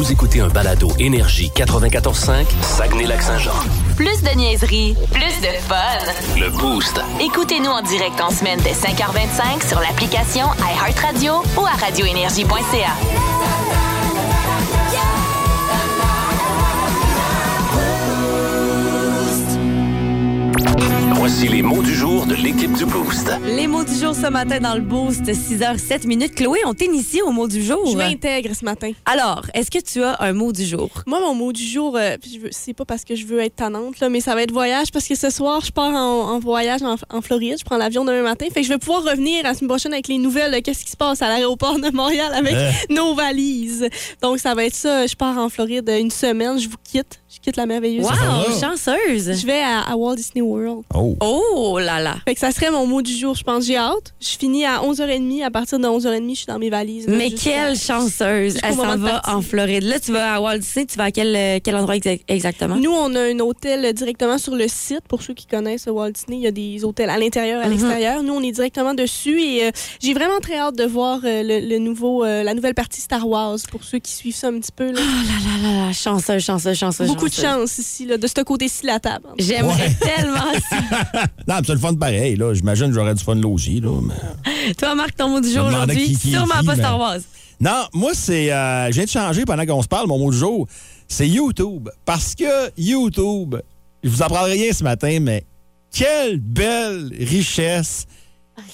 [0.00, 3.52] Vous écoutez un balado Énergie 94.5, Saguenay-Lac-Saint-Jean.
[3.96, 6.38] Plus de niaiserie, plus de fun.
[6.40, 6.98] Le Boost.
[7.20, 13.59] Écoutez-nous en direct en semaine dès 5h25 sur l'application iHeartRadio ou à radioénergie.ca.
[21.20, 23.30] Voici les mots du jour de l'équipe du Boost.
[23.44, 26.34] Les mots du jour ce matin dans le boost, 6h07 minutes.
[26.34, 27.86] Chloé, on t'initie au mot du jour.
[27.92, 28.92] Je m'intègre ce matin.
[29.04, 30.88] Alors, est-ce que tu as un mot du jour?
[31.06, 33.40] Moi, mon mot du jour, euh, puis je veux- c'est pas parce que je veux
[33.40, 36.30] être tannante, là, mais ça va être voyage parce que ce soir, je pars en,
[36.32, 37.56] en voyage en, en Floride.
[37.58, 38.46] Je prends l'avion demain matin.
[38.54, 40.90] Fait que je vais pouvoir revenir la semaine prochaine avec les nouvelles de qu'est-ce qui
[40.90, 42.54] se passe à l'aéroport de Montréal avec
[42.88, 43.86] nos valises.
[44.22, 45.06] Donc, ça va être ça.
[45.06, 46.58] Je pars en Floride une semaine.
[46.58, 47.20] Je vous quitte.
[47.32, 48.06] Je quitte la merveilleuse.
[48.06, 49.38] Wow, chanceuse!
[49.38, 50.82] Je vais à, à Walt Disney World.
[50.94, 51.09] Oh.
[51.20, 52.16] Oh là là!
[52.26, 53.34] Fait que ça serait mon mot du jour.
[53.34, 54.14] Je pense j'ai hâte.
[54.20, 55.42] Je finis à 11h30.
[55.44, 57.06] À partir de 11h30, je suis dans mes valises.
[57.06, 58.56] là, Mais quelle chanceuse!
[58.62, 59.82] Elle s'en va en Floride.
[59.84, 62.76] Là, tu vas à Walt Disney, tu vas à quel, euh, quel endroit exa- exactement?
[62.76, 65.02] Nous, on a un hôtel directement sur le site.
[65.08, 67.70] Pour ceux qui connaissent Walt Disney, il y a des hôtels à l'intérieur, à Mhm.
[67.70, 68.22] l'extérieur.
[68.22, 71.60] Nous, on est directement dessus et euh, j'ai vraiment très hâte de voir euh, le,
[71.68, 74.72] le nouveau, euh, la nouvelle partie Star Wars pour ceux qui suivent ça un petit
[74.74, 74.90] peu.
[74.92, 75.00] là.
[75.00, 77.08] Oh là là là là, chanceuse, chanceuse, chanceuse.
[77.08, 79.28] Beaucoup de chance ici, là, de ce côté-ci de la table.
[79.38, 79.96] J'aimerais Ouais.
[80.00, 80.76] tellement ça.
[81.48, 82.54] Non, c'est le fun pareil, là.
[82.54, 83.90] J'imagine que j'aurais du fun là aussi, là.
[84.02, 87.18] mais- Toi, Marc, ton mot du jour aujourd'hui, sûrement pas Star Wars.
[87.60, 88.52] Non, moi, c'est.
[88.52, 90.66] euh, je viens de changer pendant qu'on se parle, mon mot du jour.
[91.08, 91.88] C'est YouTube.
[92.04, 93.56] Parce que YouTube,
[94.02, 95.44] je vous apprendrai rien ce matin, mais
[95.92, 98.06] quelle belle richesse.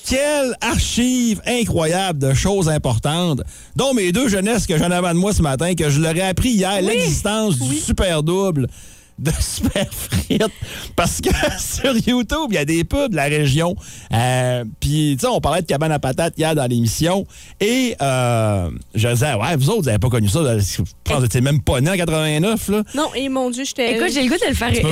[0.05, 3.43] Quelle archive incroyable de choses importantes,
[3.77, 6.23] dont mes deux jeunesses que j'en avais de moi ce matin, que je leur ai
[6.23, 8.67] appris hier, l'existence du super double
[9.19, 10.43] de super frites.
[10.95, 13.75] Parce que sur YouTube, il y a des pubs de la région.
[14.13, 17.27] Euh, Puis, tu sais, on parlait de cabane à patates hier dans l'émission.
[17.61, 20.41] Et euh, je disais, ouais, vous autres, vous n'avez pas connu ça.
[20.59, 22.83] Je pense que même pas né en 89, là.
[22.95, 23.97] Non, et mon Dieu, j'étais.
[23.97, 24.73] Écoute, j'ai le goût de le faire.
[24.73, 24.89] Tu peux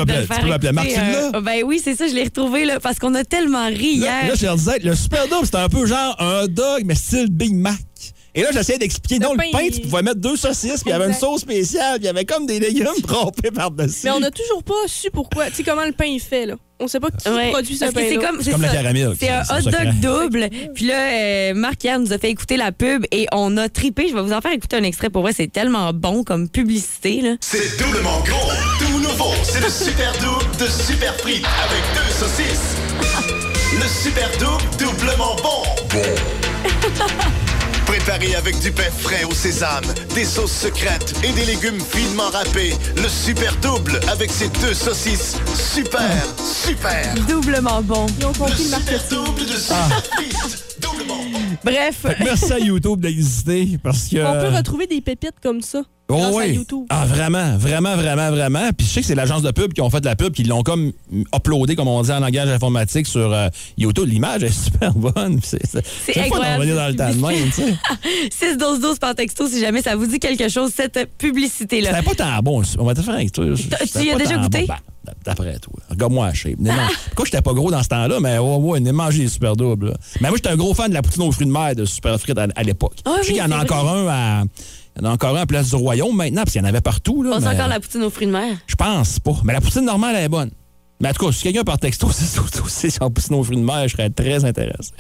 [0.49, 0.95] m'appeler- Martine,
[1.33, 1.41] là?
[1.41, 4.29] ben oui, c'est ça, je l'ai retrouvé là, parce qu'on a tellement ri Là, hier.
[4.29, 7.29] là, je leur disais, le super double, c'était un peu genre un dog, mais style
[7.31, 7.77] Big Mac.
[8.37, 10.87] Et là, j'essayais d'expliquer, non, le pain, pain, il- tu pouvais mettre deux saucisses, puis
[10.87, 14.01] il y avait une sauce spéciale, puis il y avait comme des légumes trempés par-dessus.
[14.05, 15.47] Mais on n'a toujours pas su pourquoi.
[15.51, 16.55] Tu sais comment le pain est fait, là.
[16.81, 18.75] On sait pas qui Ouais, produit ce parce que c'est comme, c'est comme le ça.
[18.75, 20.49] caramel, C'est un c'est hot dog double.
[20.75, 24.09] Puis là, euh, Marc hier nous a fait écouter la pub et on a tripé.
[24.09, 25.09] Je vais vous en faire écouter un extrait.
[25.09, 27.21] Pour vrai, c'est tellement bon comme publicité.
[27.21, 27.37] Là.
[27.41, 29.31] C'est doublement gros, tout nouveau.
[29.45, 32.75] C'est le super double de super frites avec deux saucisses.
[33.81, 35.99] Le super double, doublement bon.
[37.87, 39.85] Préparé avec du pain frais au sésame,
[40.15, 42.75] des sauces secrètes et des légumes finement râpés.
[42.97, 45.37] Le super double avec ses deux saucisses.
[45.55, 46.11] Super,
[46.65, 47.15] super.
[47.29, 48.07] Doublement bon.
[48.19, 49.25] Ils ont Le compris le super marketing.
[49.25, 50.81] double de super frites.
[50.81, 51.39] Doublement bon.
[51.65, 52.07] Bref.
[52.21, 54.17] Merci à YouTube d'exister, parce que...
[54.25, 55.83] On peut retrouver des pépites comme ça.
[56.09, 56.53] Oh grâce à oui.
[56.55, 56.85] YouTube.
[56.91, 58.71] Ah, vraiment, vraiment, vraiment, vraiment.
[58.77, 60.63] Puis je sais que c'est l'agence de pub qui ont fait la pub, qui l'ont
[60.63, 60.93] comme
[61.35, 63.49] uploadé, comme on dit en langage informatique, sur euh,
[63.79, 64.07] YouTube.
[64.09, 65.41] L'image est super bonne.
[65.43, 68.51] C'est de incroyable, revenir dans le temps de même, tu sais.
[68.53, 71.91] 6 12 12 par texto si jamais ça vous dit quelque chose, cette publicité-là.
[71.95, 72.63] C'était pas tant bon.
[72.79, 73.47] On va te faire avec toi.
[73.57, 74.67] Tu y as pas déjà goûté?
[74.67, 74.75] bon.
[75.05, 75.75] Ben, D'après toi.
[75.91, 76.55] Regarde-moi la shape.
[77.09, 79.89] Pourquoi j'étais pas gros dans ce temps-là, mais ouais, ouais, on mangé des super doubles.
[79.89, 79.95] là.
[80.21, 82.19] Mais moi, j'étais un gros fan de la poutine aux fruits de mer de Super
[82.19, 82.95] Frites à, à l'époque.
[83.05, 84.45] Ah je sais qu'il y en a encore un à.
[84.97, 86.69] Il y en a encore un à Place du Royaume maintenant, parce qu'il y en
[86.69, 87.23] avait partout.
[87.23, 88.57] Là, On sait mais encore la poutine aux fruits de mer.
[88.67, 89.37] Je pense pas.
[89.45, 90.51] Mais la poutine normale, elle est bonne.
[91.01, 93.63] Mais en tout cas, si quelqu'un par texto, c'est aussi sur poutine aux fruits de
[93.63, 94.93] mer, je serais très intéressé.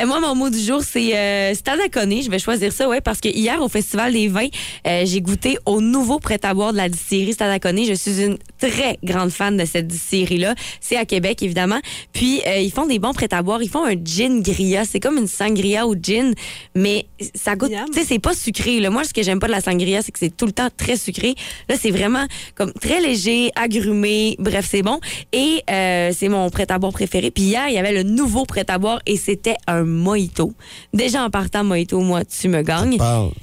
[0.00, 1.54] Et moi, mon mot du jour, c'est euh.
[1.54, 4.48] Je vais choisir ça, ouais, parce que hier, au Festival des vins,
[4.86, 7.84] euh, j'ai goûté au nouveau prêt-à-boire de la distillerie Conner.
[7.84, 10.54] Je suis une très grande fan de cette distillerie-là.
[10.80, 11.80] C'est à Québec, évidemment.
[12.12, 13.62] Puis, euh, ils font des bons prêt-à-boire.
[13.62, 14.84] Ils font un gin gria.
[14.84, 16.34] C'est comme une sangria au gin,
[16.74, 17.72] mais ça goûte...
[17.92, 18.80] Tu sais, c'est pas sucré.
[18.80, 18.90] Là.
[18.90, 20.96] Moi, ce que j'aime pas de la sangria, c'est que c'est tout le temps très
[20.96, 21.34] sucré.
[21.68, 22.24] Là, c'est vraiment
[22.54, 24.36] comme très léger, agrumé.
[24.38, 25.00] Bref, c'est bon.
[25.32, 27.30] Et euh, c'est mon prêt-à-boire préféré.
[27.30, 30.52] Puis hier, il y avait le nouveau prêt-à-boire et c'était un mojito.
[30.92, 32.98] Déjà en partant mojito, moi, tu me gagnes.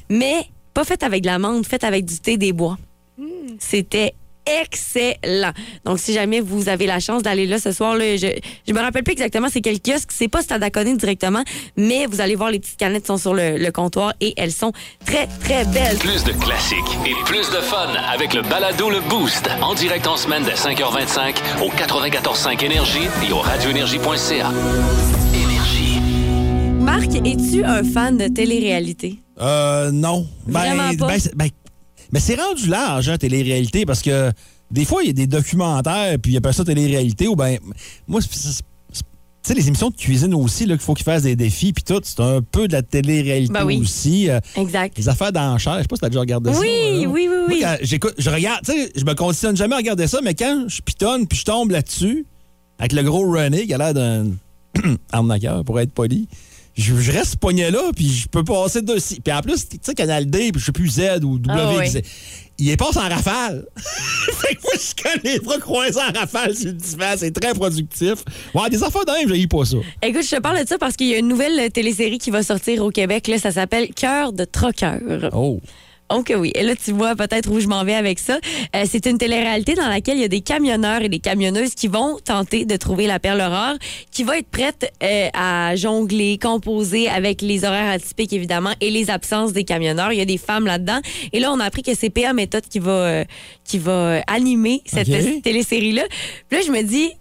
[0.10, 2.78] Mais pas fait avec de l'amande, fait avec du thé des bois.
[3.60, 4.14] C'était
[4.62, 5.52] excellent.
[5.86, 8.28] Donc, si jamais vous avez la chance d'aller là ce soir, là, je,
[8.68, 10.40] je me rappelle plus exactement c'est quel kiosque, c'est pas
[10.72, 11.44] Conner directement,
[11.78, 14.72] mais vous allez voir les petites canettes sont sur le, le comptoir et elles sont
[15.06, 15.98] très, très belles.
[15.98, 19.50] Plus de classiques et plus de fun avec le balado Le Boost.
[19.62, 24.52] En direct en semaine dès 5h25 au 94.5 Énergie et au radioénergie.ca.
[25.34, 26.00] Énergie.
[26.80, 29.20] Marc, es-tu un fan de télé-réalité?
[29.40, 30.28] Euh, non.
[30.46, 31.08] Vraiment pas?
[31.08, 31.48] ben, c'est- ben,
[32.12, 34.32] mais c'est rendu large, hein, télé-réalité, parce que
[34.72, 37.58] des fois, il y a des documentaires, puis il appelle ça télé-réalité, ou ben,
[38.08, 38.64] moi, c'est- c'est-
[39.42, 42.00] sais, les émissions de cuisine aussi, là, qu'il faut qu'ils fassent des défis, puis tout,
[42.04, 43.80] c'est un peu de la télé-réalité Ben oui.
[43.82, 44.30] aussi.
[44.30, 44.96] euh, Exact.
[44.98, 46.60] les affaires d'enchères, je sais pas si t'as déjà regardé ça.
[46.60, 46.68] Oui,
[47.04, 47.08] là.
[47.10, 47.60] oui, oui, oui.
[47.62, 50.66] quand j'écoute, je regarde, tu sais, je me conditionne jamais à regarder ça, mais quand
[50.68, 52.26] je pitonne puis je tombe là-dessus,
[52.78, 54.28] avec le gros René qui a l'air d'un
[55.12, 56.28] arnaqueur, pour être poli,
[56.78, 59.94] je, je reste pogné là, puis je peux passer de Puis en plus, tu sais,
[59.94, 62.02] Canal D, puis je sais plus Z ou W, Ah qui-
[62.62, 63.66] il passe en rafale.
[63.78, 67.54] fait que moi, je connais les bras croisés en rafale sur le divan, c'est très
[67.54, 68.16] productif.
[68.54, 69.78] Ouais, des affaires de même, je pas ça.
[70.02, 72.44] Écoute, je te parle de ça parce qu'il y a une nouvelle télésérie qui va
[72.44, 73.28] sortir au Québec.
[73.28, 75.00] Là, ça s'appelle Cœur de troqueur.
[75.34, 75.62] Oh.
[76.10, 78.40] Donc oui, et là tu vois peut-être où je m'en vais avec ça.
[78.76, 81.88] Euh, c'est une télé-réalité dans laquelle il y a des camionneurs et des camionneuses qui
[81.88, 83.76] vont tenter de trouver la perle rare,
[84.12, 89.10] qui va être prête euh, à jongler, composer avec les horaires atypiques évidemment et les
[89.10, 90.12] absences des camionneurs.
[90.12, 91.00] Il y a des femmes là-dedans.
[91.32, 93.24] Et là on a appris que c'est PA Méthode qui va euh,
[93.64, 95.16] qui va euh, animer cette Ok.
[95.16, 96.04] euh, télésérie là.
[96.50, 97.12] Puis là je me dis,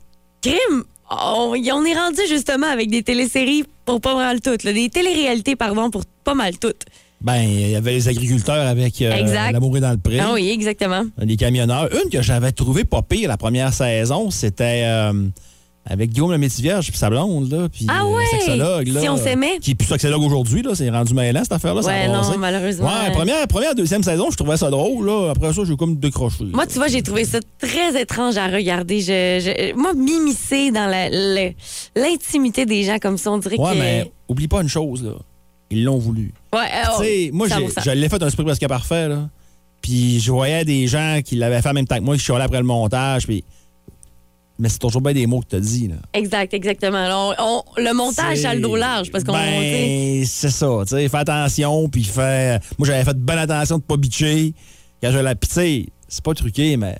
[0.42, 4.88] crime, on, on est rendu justement avec des téléséries pour pas mal toutes, là, des
[4.88, 6.84] téléréalités pardon pour pas mal toutes.
[7.20, 9.10] Ben, il y avait les agriculteurs avec euh.
[9.52, 10.20] L'amour est dans le pré.
[10.20, 11.02] Ah oui, exactement.
[11.18, 11.88] Les camionneurs.
[11.92, 15.12] Une que j'avais trouvée pas pire la première saison, c'était euh,
[15.84, 18.22] avec Guillaume le Métivierge puis sa blonde, là, puis Ah euh, ouais!
[18.22, 19.00] le sexologue, là.
[19.00, 19.58] Si on s'aimait.
[19.60, 20.76] Qui est plus sexologue aujourd'hui, là.
[20.76, 21.80] C'est rendu mêlant, cette affaire-là.
[21.80, 22.86] Ouais, non, malheureusement.
[22.86, 25.30] Ouais, première, première, deuxième saison, je trouvais ça drôle, là.
[25.34, 26.44] Après ça, j'ai comme décroché.
[26.52, 29.00] Moi, tu vois, j'ai trouvé ça très étrange à regarder.
[29.00, 29.06] Je,
[29.40, 30.88] je- moi, m'immiscer dans
[31.96, 33.78] l'intimité des gens comme ça, on dirait Ouais, que...
[33.78, 35.12] mais oublie pas une chose, là.
[35.70, 36.32] Ils l'ont voulu.
[36.54, 36.66] Ouais,
[36.98, 37.82] Tu sais, moi, j'ai- 100%.
[37.84, 39.28] je l'ai fait un esprit presque parfait, là.
[39.82, 42.44] Puis je voyais des gens qui l'avaient fait en même temps que moi, qui chialaient
[42.44, 43.44] après le montage, puis...
[44.60, 45.94] Mais c'est toujours bien des mots que t'as dit, là.
[46.14, 46.98] Exact, exactement.
[46.98, 49.32] Alors, on- le montage, ça a le dos large parce qu'on...
[49.32, 50.66] tu Ben, c'est ça.
[50.84, 52.58] Tu sais, fais attention, puis fais.
[52.76, 54.54] Moi, j'avais fait bonne attention de pas bitcher.
[55.00, 55.36] Quand je la.
[55.36, 56.96] Puis, tu c'est pas truqué, mais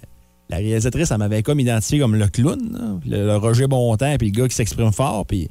[0.49, 3.01] la réalisatrice, elle m'avait comme identifié comme le clown, là.
[3.05, 5.27] le, le Roger Bontemps, puis le gars qui s'exprime fort.
[5.27, 5.49] Puis,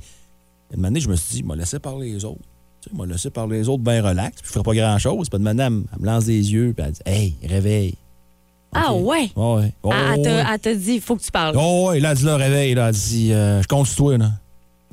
[0.77, 2.39] une année, je me suis dit, m'a laissé parler les autres.
[2.89, 5.29] Tu sais, m'a laissé parler les autres bien relax, puis je ferais pas grand-chose.
[5.29, 5.63] Puis, de elle, me-
[5.93, 7.95] elle me lance des yeux, puis elle dit, hey, réveille.
[8.73, 9.31] Ah ouais?
[9.35, 9.59] Oh,
[9.91, 10.57] Ah, elle ouais.
[10.59, 11.55] t'a- dit, il faut que tu parles.
[11.57, 12.75] Oh, ouais, là, elle dit, là, réveille.
[12.75, 14.31] Là, elle dit, euh, je compte sur toi, là.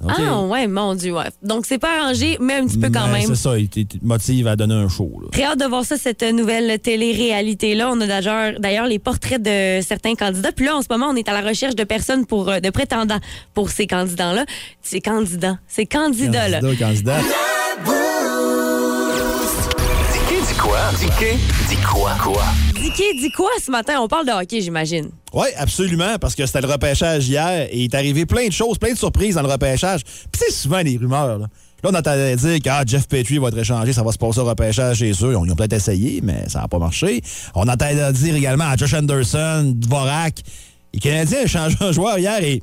[0.06, 1.24] Ah ouais, mon Dieu, ouais.
[1.42, 3.26] Donc, c'est pas arrangé, mais un petit peu quand Mais même.
[3.28, 5.28] C'est ça, il te motive à donner un show, là.
[5.32, 7.90] Très hâte de voir ça, cette nouvelle télé-réalité-là.
[7.90, 8.06] On a
[8.58, 10.52] d'ailleurs, les portraits de certains candidats.
[10.52, 12.70] Puis là, en ce moment, on est à la recherche de personnes pour, euh, de
[12.70, 13.20] prétendants
[13.54, 14.44] pour ces candidats-là.
[14.82, 15.58] Ces candidats.
[15.68, 16.60] Ces candidats-là.
[16.60, 17.18] Candidat, candidat.
[20.98, 21.06] Dis
[21.68, 22.10] dis quoi?
[22.14, 22.44] Dis quoi?
[22.74, 24.00] Dis quoi ce matin?
[24.00, 25.10] On parle de hockey, j'imagine.
[25.32, 28.78] Oui, absolument, parce que c'était le repêchage hier et il est arrivé plein de choses,
[28.78, 30.02] plein de surprises dans le repêchage.
[30.02, 31.38] Puis c'est souvent des rumeurs.
[31.38, 31.46] Là,
[31.84, 34.40] Là, on entendait dire que ah, Jeff Petrie va être échangé, ça va se passer
[34.40, 35.30] au repêchage chez eux.
[35.30, 37.20] Ils ont, ils ont peut-être essayé, mais ça n'a pas marché.
[37.54, 40.40] On entendait dire également à Josh Anderson, Dvorak.
[40.92, 42.62] Les Canadiens ont échangé un joueur hier et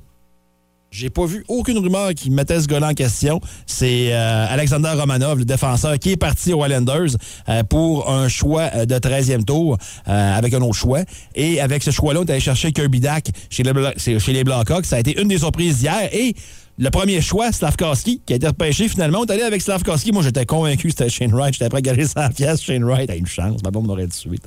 [0.91, 3.39] j'ai pas vu aucune rumeur qui mettait ce gars-là en question.
[3.65, 7.15] C'est euh, Alexander Romanov, le défenseur, qui est parti aux Islanders
[7.47, 10.99] euh, pour un choix euh, de 13e tour avec un autre choix.
[11.33, 13.63] Et avec ce choix-là, on est allé chercher Kirby Dak chez
[13.95, 14.43] c'est- chez les.
[14.83, 16.09] Ça a été une des surprises d'hier.
[16.13, 16.35] Et
[16.81, 19.19] le premier choix, Slavkowski, qui a été repêché finalement.
[19.19, 20.11] On est allé avec Slavkowski.
[20.11, 21.53] Moi, j'étais convaincu que c'était Shane Wright.
[21.53, 22.63] J'étais prêt à gager 100 pièces.
[22.63, 23.61] Shane Wright a une chance.
[23.63, 24.39] Ma bombe m'aurait tué.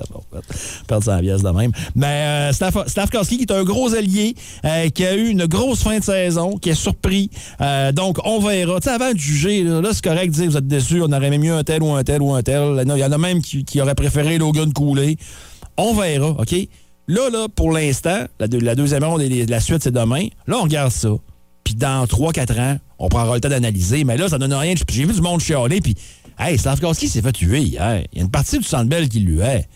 [0.85, 1.71] Perdre 100 pièces de même.
[1.95, 4.35] Mais euh, qui est un gros allié,
[4.65, 7.29] euh, qui a eu une grosse fin de saison, qui est surpris.
[7.61, 8.81] Euh, donc, on verra.
[8.81, 11.27] Tu sais, avant de juger, là, c'est correct de dire vous êtes déçus, on aurait
[11.27, 12.83] aimé mieux un tel ou un tel ou un tel.
[12.85, 15.15] Il y en a même qui, auraient préféré Logan Cooley.
[15.77, 16.53] On verra, OK?
[17.07, 20.27] Là, là, pour l'instant, la, la deuxième ronde et la suite, c'est demain.
[20.47, 21.11] Là, on regarde ça.
[21.65, 24.05] Puis dans 3-4 ans, on prendra le temps d'analyser.
[24.05, 24.75] Mais là, ça donne rien.
[24.89, 25.81] J'ai vu du monde chialer.
[25.81, 25.95] Puis,
[26.39, 27.61] hey, Slavkowski s'est fait tuer.
[27.61, 29.67] Il y a une partie du Centre qui lui est.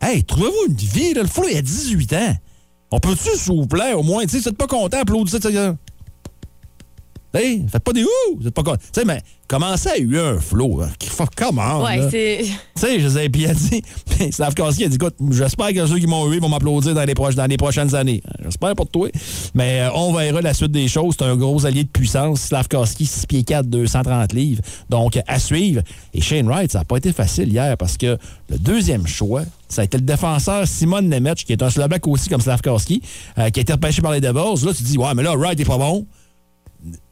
[0.00, 1.22] Hey, trouvez-vous une vie, là?
[1.22, 2.36] Le flou, il a 18 ans.
[2.92, 5.38] On peut-tu, s'il vous plaît, au moins, tu sais, êtes pas content, applaudissez,
[7.34, 8.38] Hey, faites pas des ouh!
[8.40, 8.76] Vous êtes pas content.
[8.92, 10.82] Tu sais, mais commencez à eu un flow.
[10.82, 10.90] Hein?
[11.36, 11.82] Comment?
[11.82, 12.40] Ouais, c'est.
[12.42, 13.82] Tu sais, je sais, puis a dit,
[14.32, 17.34] Slavkowski a dit, écoute, j'espère que ceux qui m'ont eu vont m'applaudir dans les, proches-
[17.34, 18.22] dans les prochaines années.
[18.44, 19.08] J'espère pour toi.
[19.54, 21.14] Mais euh, on verra la suite des choses.
[21.18, 22.40] C'est un gros allié de puissance.
[22.42, 24.62] Slavkowski, 6 pieds 4, 230 livres.
[24.90, 25.82] Donc, à suivre.
[26.12, 28.18] Et Shane Wright, ça n'a pas été facile hier parce que
[28.50, 32.28] le deuxième choix, ça a été le défenseur Simon Nemec, qui est un Slovak aussi
[32.28, 33.00] comme Slavkowski,
[33.38, 34.66] euh, qui a été repêché par les Devils.
[34.66, 36.06] Là, tu te dis, ouais, mais là, Wright est pas bon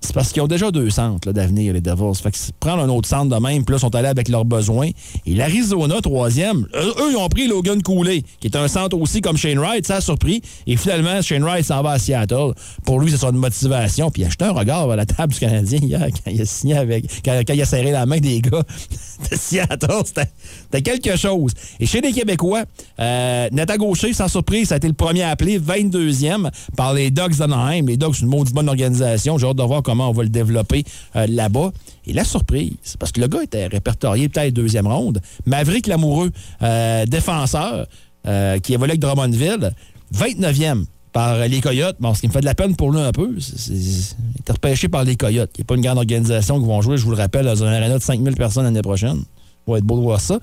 [0.00, 2.20] c'est parce qu'ils ont déjà deux centres d'avenir, les Devils.
[2.20, 4.44] Fait que prendre un autre centre de même, puis là, ils sont allés avec leurs
[4.44, 4.90] besoins.
[5.26, 9.36] Et l'Arizona, troisième, eux, ils ont pris Logan Cooley, qui est un centre aussi comme
[9.36, 9.86] Shane Wright.
[9.86, 10.42] Ça a surpris.
[10.66, 12.52] Et finalement, Shane Wright s'en va à Seattle.
[12.84, 14.10] Pour lui, c'est son motivation.
[14.10, 16.76] Puis il a un regard à la table du Canadien hier, quand il a signé
[16.76, 17.04] avec.
[17.24, 18.62] Quand, il a serré la main des gars
[19.30, 20.02] de Seattle.
[20.04, 21.52] C'était quelque chose.
[21.78, 22.64] Et chez les Québécois,
[22.98, 27.36] euh, Nata Gaucher, sans surprise, ça a été le premier appelé, 22e, par les Dogs
[27.36, 27.86] d'Anaheim.
[27.86, 29.38] Les Dogs, c'est une maudite bonne organisation.
[29.38, 30.84] Hâte de voir comment on va le développer
[31.16, 31.70] euh, là-bas.
[32.06, 36.30] Et la surprise, parce que le gars était répertorié peut-être deuxième ronde, Maverick Lamoureux,
[36.62, 37.86] euh, défenseur,
[38.26, 39.72] euh, qui évolue avec Drummondville,
[40.14, 41.96] 29e par les Coyotes.
[42.00, 44.52] Bon, ce qui me fait de la peine pour lui un peu, c'est- il était
[44.52, 47.10] repêché par les Coyotes, qui n'est pas une grande organisation qui vont jouer, je vous
[47.10, 49.18] le rappelle, dans un aréna de 5000 personnes l'année prochaine.
[49.66, 50.38] Ça va être beau de voir ça.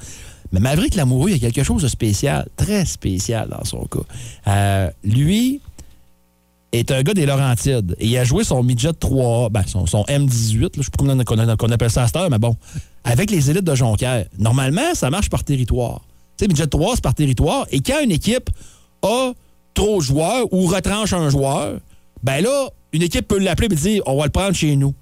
[0.51, 3.99] Mais Maverick Lamoureux, il y a quelque chose de spécial, très spécial dans son cas.
[4.47, 5.59] Euh, lui
[6.71, 10.03] est un gars des Laurentides et il a joué son midget 3A, ben, son, son
[10.03, 12.55] M18, là, je ne sais pas comment on, appelle ça à cette heure, mais bon,
[13.03, 14.25] avec les élites de Jonquière.
[14.37, 16.01] Normalement, ça marche par territoire.
[16.37, 17.65] Tu sais, midget 3, c'est par territoire.
[17.71, 18.49] Et quand une équipe
[19.01, 19.31] a
[19.73, 21.79] trop de joueurs ou retranche un joueur,
[22.23, 24.93] ben là, une équipe peut l'appeler et dire on va le prendre chez nous.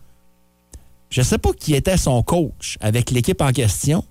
[1.10, 4.04] Je ne sais pas qui était son coach avec l'équipe en question,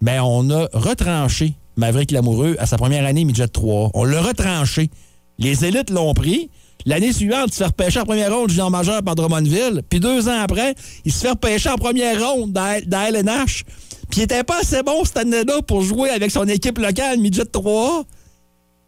[0.00, 3.90] mais on a retranché Maverick Lamoureux à sa première année midget 3.
[3.94, 4.90] On l'a retranché.
[5.38, 6.50] Les élites l'ont pris.
[6.86, 9.82] L'année suivante, il se fait repêcher en première ronde junior majeur par Drummondville.
[9.88, 13.64] Puis deux ans après, il se fait repêcher en première ronde dans, dans LNH.
[14.10, 17.44] Puis il était pas assez bon cette année-là pour jouer avec son équipe locale midget
[17.46, 18.04] 3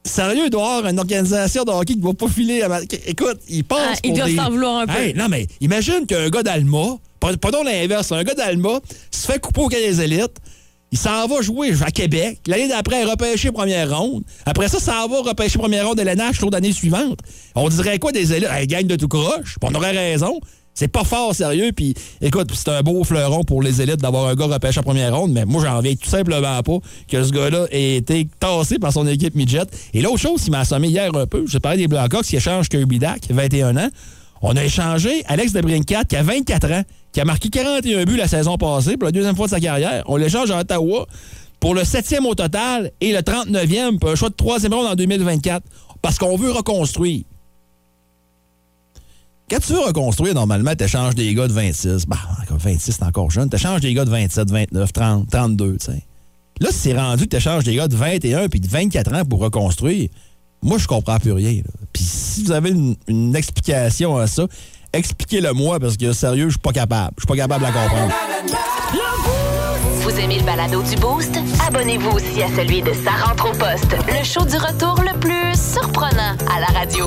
[0.04, 2.62] Sérieux, il doit avoir une organisation de hockey qui va pas filer.
[2.62, 4.96] à ma- Écoute, il passe Ah, il doit des- s'en vouloir un peu.
[5.00, 8.78] Hey, non, mais imagine qu'un gars d'Alma, pas- pardon l'inverse, un gars d'Alma
[9.10, 10.36] se fait couper au cas des élites,
[10.92, 12.40] il s'en va jouer à Québec.
[12.46, 14.22] L'année d'après, repêché première ronde.
[14.44, 17.18] Après ça, ça va repêcher première ronde de l'NH l'autre année suivante.
[17.54, 18.48] On dirait quoi des élites?
[18.50, 19.56] Hey, gagne de tout croche.
[19.62, 20.40] On aurait raison.
[20.74, 21.72] C'est pas fort sérieux.
[21.74, 25.16] Puis écoute, c'est un beau fleuron pour les élites d'avoir un gars repêché en première
[25.16, 26.78] ronde, mais moi, j'en reviens tout simplement pas
[27.10, 29.62] que ce gars-là ait été tassé par son équipe midget.
[29.94, 32.68] Et l'autre chose qui m'a assommé hier un peu, je parlais des Blackhawks qui échangent
[32.68, 33.88] Kirby Dak, 21 ans.
[34.42, 36.82] On a échangé Alex Debrincat, qui a 24 ans,
[37.16, 40.02] qui a marqué 41 buts la saison passée pour la deuxième fois de sa carrière.
[40.04, 41.06] On l'échange à Ottawa
[41.60, 44.94] pour le 7e au total et le 39e pour un choix de troisième ronde en
[44.94, 45.64] 2024
[46.02, 47.22] parce qu'on veut reconstruire.
[49.48, 52.04] Quand tu veux reconstruire, normalement, tu échanges des gars de 26.
[52.04, 53.48] Bah, encore 26, c'est encore jeune.
[53.48, 56.02] Tu échanges des gars de 27, 29, 30, 32, tu sais.
[56.60, 59.38] Là, c'est rendu que tu échanges des gars de 21 puis de 24 ans pour
[59.38, 60.10] reconstruire,
[60.60, 61.62] moi, je comprends plus rien.
[61.94, 62.74] Puis si vous avez
[63.08, 64.46] une explication à ça,
[64.96, 67.14] expliquez-le moi parce que sérieux, je suis pas capable.
[67.16, 68.12] Je suis pas capable de la comprendre.
[70.00, 71.38] Vous aimez le balado du Boost?
[71.66, 75.54] Abonnez-vous aussi à celui de Sa rentre au poste, le show du retour le plus
[75.54, 77.06] surprenant à la radio.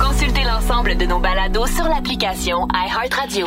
[0.00, 3.46] Consultez l'ensemble de nos balados sur l'application iHeartRadio.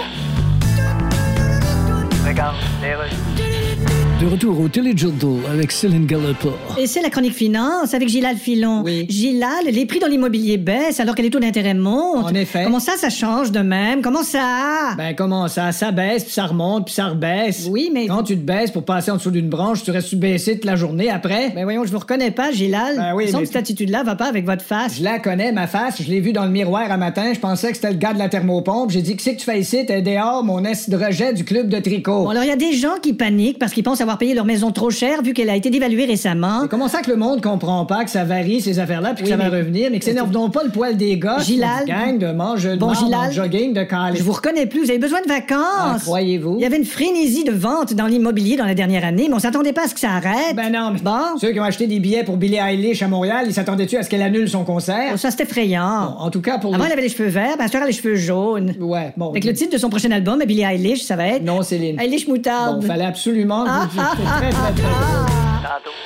[4.20, 6.50] De retour au Téléjournal avec Céline Gallopin.
[6.80, 8.82] Et c'est la chronique finance avec Gilal Filon.
[8.84, 9.06] Oui.
[9.08, 12.26] Gilal, les prix dans l'immobilier baissent alors que les taux d'intérêt montent.
[12.26, 12.64] En effet.
[12.64, 14.02] Comment ça, ça change de même?
[14.02, 14.96] Comment ça?
[14.98, 15.72] Ben comment ça?
[15.72, 17.68] Ça baisse, puis ça remonte, puis ça rebaisse.
[17.70, 18.08] oui, mais...
[18.08, 20.76] Quand tu te baisses pour passer en dessous d'une branche, tu restes baissé toute la
[20.76, 21.52] journée après.
[21.54, 22.96] Ben voyons, je vous reconnais pas, Gilal.
[22.98, 24.98] Ben oui, mais- que cette attitude-là va pas avec votre face.
[24.98, 26.02] Je la connais, ma face.
[26.02, 27.34] Je l'ai vue dans le miroir un matin.
[27.36, 28.90] Je pensais que c'était le gars de la thermopompe.
[28.90, 29.86] J'ai dit, qu'est-ce que tu fais ici?
[29.86, 32.24] T'es dehors, mon est de rejet du club de tricot.
[32.24, 34.46] Bon, alors il y a des gens qui paniquent parce qu'ils pensent avoir payé leur
[34.46, 36.62] maison trop cher vu qu'elle a été dévaluée récemment.
[36.64, 39.30] C'est comment ça que le monde comprend pas que ça varie, ces affaires-là, puis que
[39.30, 41.38] Oui, ça va mais- revenir, mais que s'énerve donc pas le poil des gars.
[41.40, 41.86] Gilal.
[41.86, 43.32] Gang de mange de Bon, Gilal.
[43.34, 44.18] jogging, de calais.
[44.18, 46.04] Je vous reconnais plus, vous avez besoin de Ah, vacances.
[46.04, 46.56] croyez-vous?
[46.58, 49.40] Il y avait une frénésie de vente dans l'immobilier dans la dernière année, mais on
[49.40, 50.56] s'attendait pas à ce que ça arrête.
[50.56, 51.38] Ben non, mais Bon.
[51.40, 54.10] ceux qui ont acheté des billets pour Billie Eilish à Montréal, ils s'attendaient-tu à ce
[54.10, 55.12] qu'elle annule son concert?
[55.14, 56.16] Oh, ça, c'est effrayant.
[56.18, 57.86] Bon, en tout cas, pour Avant, les- elle avait les cheveux verts, ben, elle a
[57.86, 58.74] les cheveux jaunes.
[58.80, 59.30] Ouais, bon.
[59.32, 61.44] Avec le titre de son prochain album, Billie Eilish, ça va être.
[61.44, 62.00] Non, Céline.
[62.00, 62.82] Eilish Moutarde.
[62.82, 63.97] Bon, fallait absolument Ah, vous...
[63.98, 65.98] très, très, très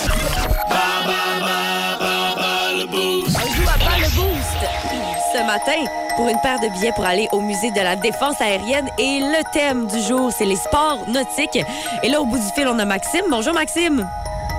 [5.33, 5.86] ce matin
[6.17, 8.89] pour une paire de billets pour aller au musée de la défense aérienne.
[8.98, 11.63] Et le thème du jour, c'est les sports nautiques.
[12.03, 13.21] Et là, au bout du fil, on a Maxime.
[13.29, 14.07] Bonjour, Maxime.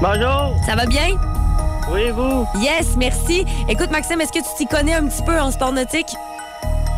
[0.00, 1.08] Bonjour, Ça va bien?
[1.92, 2.46] oui, vous?
[2.60, 3.44] Yes, merci.
[3.68, 6.14] Écoute, Maxime, est-ce que tu t'y connais un petit peu en sport nautique?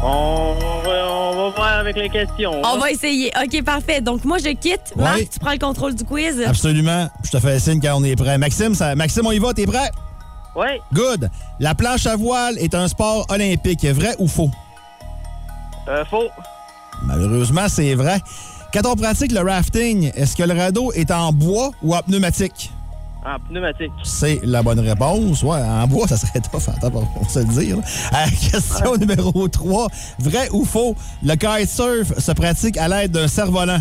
[0.07, 2.53] On va, on va voir avec les questions.
[2.63, 3.33] On va essayer.
[3.43, 4.01] OK, parfait.
[4.03, 4.93] Donc, moi, je quitte.
[4.97, 5.03] Ouais.
[5.03, 6.43] Marc, tu prends le contrôle du quiz?
[6.47, 7.09] Absolument.
[7.25, 8.37] Je te fais signe quand on est prêt.
[8.37, 9.91] Maxime, ça- Maxime, on y va, t'es prêt?
[10.57, 11.31] Oui, Good.
[11.59, 13.85] La planche à voile est un sport olympique.
[13.87, 14.51] Vrai ou faux?
[15.89, 16.29] euh, faux.
[17.03, 18.21] Malheureusement, c'est vrai.
[18.73, 22.71] Quand on pratique le rafting, est-ce que le radeau est en bois ou en pneumatique?
[23.25, 23.93] En pneumatique.
[24.03, 25.43] C'est la bonne réponse.
[25.43, 27.79] Ouais, en bois, ça serait tough, attends, on se le dire.
[27.79, 29.89] Euh, question numéro 3.
[30.19, 30.95] Vrai ou faux?
[31.23, 33.81] Le kitesurf se pratique à l'aide d'un cerf-volant?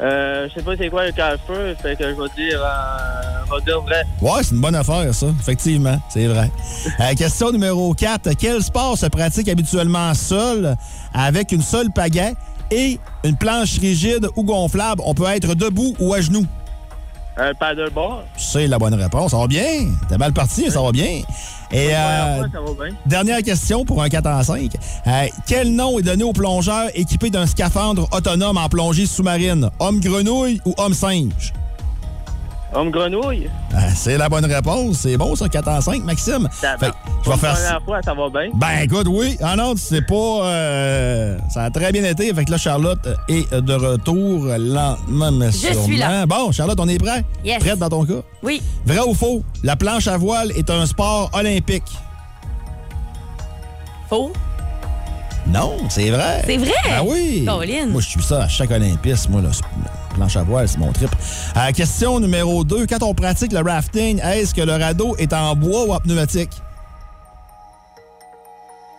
[0.00, 3.54] Euh, je sais pas c'est quoi le cache-feu, fait que je vais dire, euh, je
[3.54, 4.02] vais dire vrai.
[4.22, 5.26] Ouais, c'est une bonne affaire, ça.
[5.40, 6.50] Effectivement, c'est vrai.
[7.00, 8.30] Euh, question numéro 4.
[8.38, 10.76] Quel sport se pratique habituellement seul,
[11.12, 12.34] avec une seule pagaie
[12.70, 15.02] et une planche rigide ou gonflable?
[15.04, 16.46] On peut être debout ou à genoux.
[17.36, 18.24] Un paddleboard.
[18.36, 19.30] C'est la bonne réponse.
[19.30, 19.86] Ça va bien?
[20.08, 21.22] T'es mal parti, mais ça va bien.
[21.72, 22.94] Et euh, ça va bien.
[23.06, 24.72] dernière question pour un 4 en 5.
[25.06, 29.70] Euh, quel nom est donné au plongeur équipé d'un scaphandre autonome en plongée sous-marine?
[29.78, 31.52] Homme grenouille ou homme singe?
[32.72, 33.50] Homme grenouille.
[33.74, 34.98] Euh, c'est la bonne réponse.
[34.98, 36.48] C'est bon, ça, 4 en 5, Maxime.
[36.52, 36.92] Ça Fait
[37.24, 37.80] je vais faire ça.
[37.80, 38.50] première fois, ça va bien.
[38.54, 39.36] Ben écoute, oui.
[39.42, 40.14] Ah non, c'est pas.
[40.14, 42.32] euh, ça a très bien été.
[42.32, 45.84] Fait que là, Charlotte est de retour lentement, mais Je sûrement.
[45.84, 46.26] suis là.
[46.26, 47.24] Bon, Charlotte, on est prêt?
[47.44, 47.58] Yes.
[47.58, 48.22] Prête dans ton cas?
[48.42, 48.62] Oui.
[48.86, 49.42] Vrai ou faux?
[49.64, 51.82] La planche à voile est un sport olympique.
[54.08, 54.32] Faux.
[55.48, 56.42] Non, c'est vrai.
[56.46, 56.72] C'est vrai?
[56.88, 57.44] Ah oui.
[57.46, 57.86] Colin.
[57.88, 59.32] Moi, je suis ça à chaque olympisme.
[59.32, 59.48] Moi, là,
[60.20, 61.08] planche à voile, c'est mon trip.
[61.56, 62.86] Euh, question numéro 2.
[62.86, 66.50] Quand on pratique le rafting, est-ce que le radeau est en bois ou en pneumatique?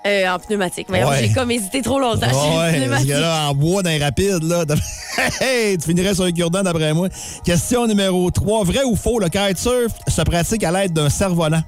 [0.08, 0.88] Euh, en pneumatique.
[0.90, 1.18] Mais Ouais.
[1.20, 2.26] j'ai comme hésité trop longtemps.
[2.26, 3.10] Ouais, parce pneumatique.
[3.10, 4.64] que là, en bois, d'un rapide, là,
[5.42, 7.08] hey, tu finirais sur un cure-dent d'après moi.
[7.46, 8.64] Question numéro 3.
[8.64, 11.62] Vrai ou faux, le kitesurf se pratique à l'aide d'un cerf-volant?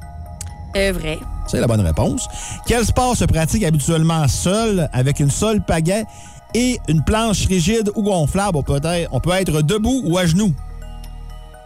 [0.75, 1.19] Euh, vrai.
[1.45, 2.27] C'est la bonne réponse.
[2.65, 6.05] Quel sport se pratique habituellement seul, avec une seule pagaie?
[6.53, 8.57] Et une planche rigide ou gonflable?
[8.57, 10.53] On peut être, on peut être debout ou à genoux.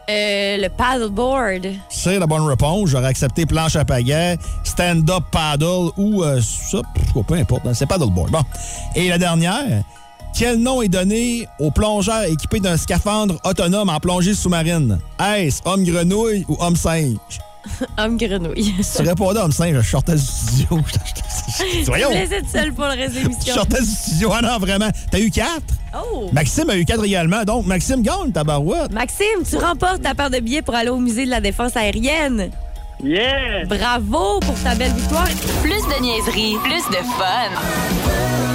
[0.09, 1.67] Euh, le paddleboard.
[1.89, 2.89] C'est la bonne réponse.
[2.89, 6.79] J'aurais accepté planche à pagaie, stand-up paddle ou euh, ça,
[7.27, 7.67] peu importe.
[7.67, 8.31] hein, C'est paddleboard.
[8.31, 8.41] Bon.
[8.95, 9.83] Et la dernière.
[10.37, 14.99] Quel nom est donné aux plongeurs équipés d'un scaphandre autonome en plongée sous-marine?
[15.19, 17.17] Est-ce homme grenouille ou homme singe?
[17.97, 18.73] Homme grenouille.
[18.95, 20.67] Tu répondais homme singe, je sortais du studio.
[21.85, 22.09] Voyons!
[22.11, 24.31] Laisses être seule pour le reste de Je sortais du studio.
[24.33, 24.89] Ah non, vraiment.
[25.11, 25.73] T'as eu quatre?
[25.95, 26.29] Oh!
[26.31, 27.43] Maxime a eu quatre également.
[27.43, 28.91] Donc, Maxime gagne ta barouette.
[28.91, 32.49] Maxime, tu remportes ta paire de billets pour aller au musée de la défense aérienne.
[33.03, 33.65] Yeah!
[33.65, 35.27] Bravo pour ta belle victoire.
[35.61, 38.46] Plus de niaiserie, plus de fun.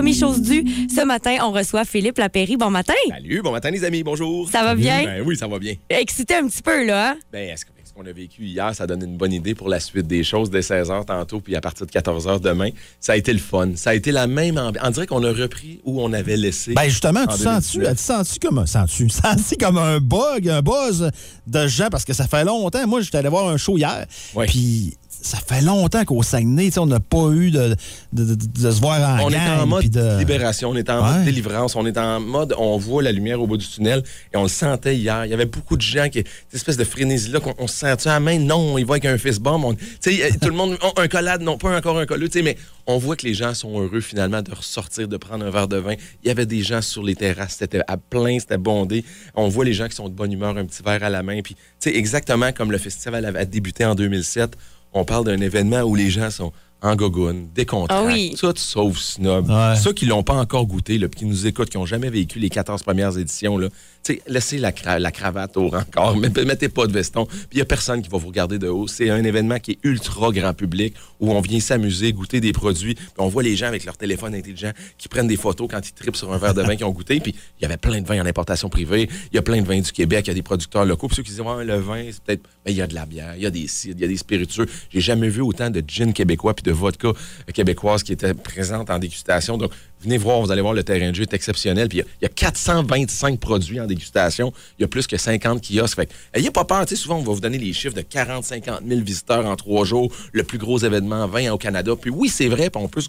[0.00, 0.64] Promis, chose due.
[0.88, 2.56] Ce matin, on reçoit Philippe Lapéry.
[2.56, 2.94] Bon matin.
[3.10, 4.48] Salut, bon matin les amis, bonjour.
[4.48, 5.04] Ça va bien?
[5.04, 5.74] Ben oui, ça va bien.
[5.90, 7.10] Excité un petit peu, là.
[7.10, 7.16] hein?
[7.30, 9.78] Ben, est-ce que ce qu'on a vécu hier, ça donne une bonne idée pour la
[9.80, 12.70] suite des choses dès 16h tantôt, puis à partir de 14h demain?
[12.98, 13.72] Ça a été le fun.
[13.74, 14.86] Ça a été la même ambiance.
[14.86, 16.72] On dirait qu'on a repris où on avait laissé.
[16.72, 17.96] Ben justement, en tu sens-tu, 2019.
[17.98, 18.64] tu sens-tu comme
[19.60, 21.10] comme un bug, un buzz
[21.46, 21.88] de gens?
[21.90, 22.86] Parce que ça fait longtemps.
[22.86, 24.46] Moi, j'étais allé voir un show hier, Ouais.
[24.46, 27.76] puis ça fait longtemps qu'au Saguenay, on n'a pas eu de,
[28.12, 29.84] de, de- de se voir en On est en mode
[30.18, 31.16] libération, on est en Ouais.
[31.16, 34.02] mode délivrance, on est en mode on voit la lumière au bout du tunnel
[34.32, 35.24] et on le sentait hier.
[35.26, 38.08] Il y avait beaucoup de gens qui, cette espèce de frénésie-là, qu'on on se sentait
[38.08, 39.64] à la main, non, il va avec un fist bomb.
[39.64, 42.56] On- euh, tout le monde, un collade, non, pas encore un colleux, mais
[42.86, 45.76] on voit que les gens sont heureux finalement de ressortir, de prendre un verre de
[45.76, 45.94] vin.
[46.24, 49.04] Il y avait des gens sur les terrasses, c'était à plein, c'était bondé.
[49.34, 51.40] On voit les gens qui sont de bonne humeur, un petit verre à la main.
[51.42, 51.56] Puis,
[51.86, 54.56] exactement comme le festival avait débuté en 2007,
[54.92, 58.34] on parle d'un événement où les gens sont en gogoune, décontractés, Ah oui.
[58.38, 59.48] tout sauf snob.
[59.50, 59.76] Ouais.
[59.76, 62.48] Ceux qui l'ont pas encore goûté, là, qui nous écoutent, qui n'ont jamais vécu les
[62.48, 63.68] 14 premières éditions, là,
[64.02, 67.26] tu sais, laissez la, cra- la cravate au rencard, mais mettez pas de veston.
[67.26, 68.86] Puis il n'y a personne qui va vous regarder de haut.
[68.86, 72.94] C'est un événement qui est ultra grand public, où on vient s'amuser, goûter des produits,
[72.94, 75.92] puis on voit les gens avec leur téléphone intelligent qui prennent des photos quand ils
[75.92, 77.20] tripent sur un verre de vin qu'ils ont goûté.
[77.20, 79.66] Puis il y avait plein de vins en importation privée, il y a plein de
[79.66, 81.08] vins du Québec, il y a des producteurs locaux.
[81.08, 82.42] Puis ceux qui disent, ouais, le vin, c'est peut-être.
[82.64, 84.08] Ben, il y a de la bière, il y a des cides, il y a
[84.08, 84.66] des spiritueux.
[84.90, 87.12] J'ai jamais vu autant de gin québécois puis de vodka
[87.52, 89.56] québécoise qui étaient présentes en dégustation.
[89.58, 91.88] Donc, venez voir, vous allez voir, le terrain de jeu est exceptionnel.
[91.88, 94.52] Puis il y a- il y, a 425 produits en dégustation.
[94.78, 95.96] Il y a plus que 50 kiosques.
[95.96, 96.84] Fait ayez pas peur.
[96.88, 100.10] Souvent, on va vous donner les chiffres de 40, 50 000 visiteurs en trois jours,
[100.32, 101.92] le plus gros événement 20 au Canada.
[102.00, 103.02] Puis oui, c'est vrai, puis on peut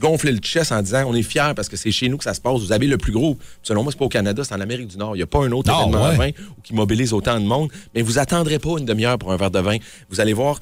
[0.00, 2.34] gonfler le chest en disant on est fiers parce que c'est chez nous que ça
[2.34, 2.58] se passe.
[2.60, 3.36] Vous avez le plus gros.
[3.62, 5.14] Selon moi, c'est pas au Canada, c'est en Amérique du Nord.
[5.14, 6.16] Il n'y a pas un autre Ah, événement ouais.
[6.16, 6.30] vin
[6.64, 7.70] qui mobilise autant de monde.
[7.94, 9.76] Mais vous attendrez pas une demi-heure pour un verre de vin.
[10.10, 10.58] Vous allez voir,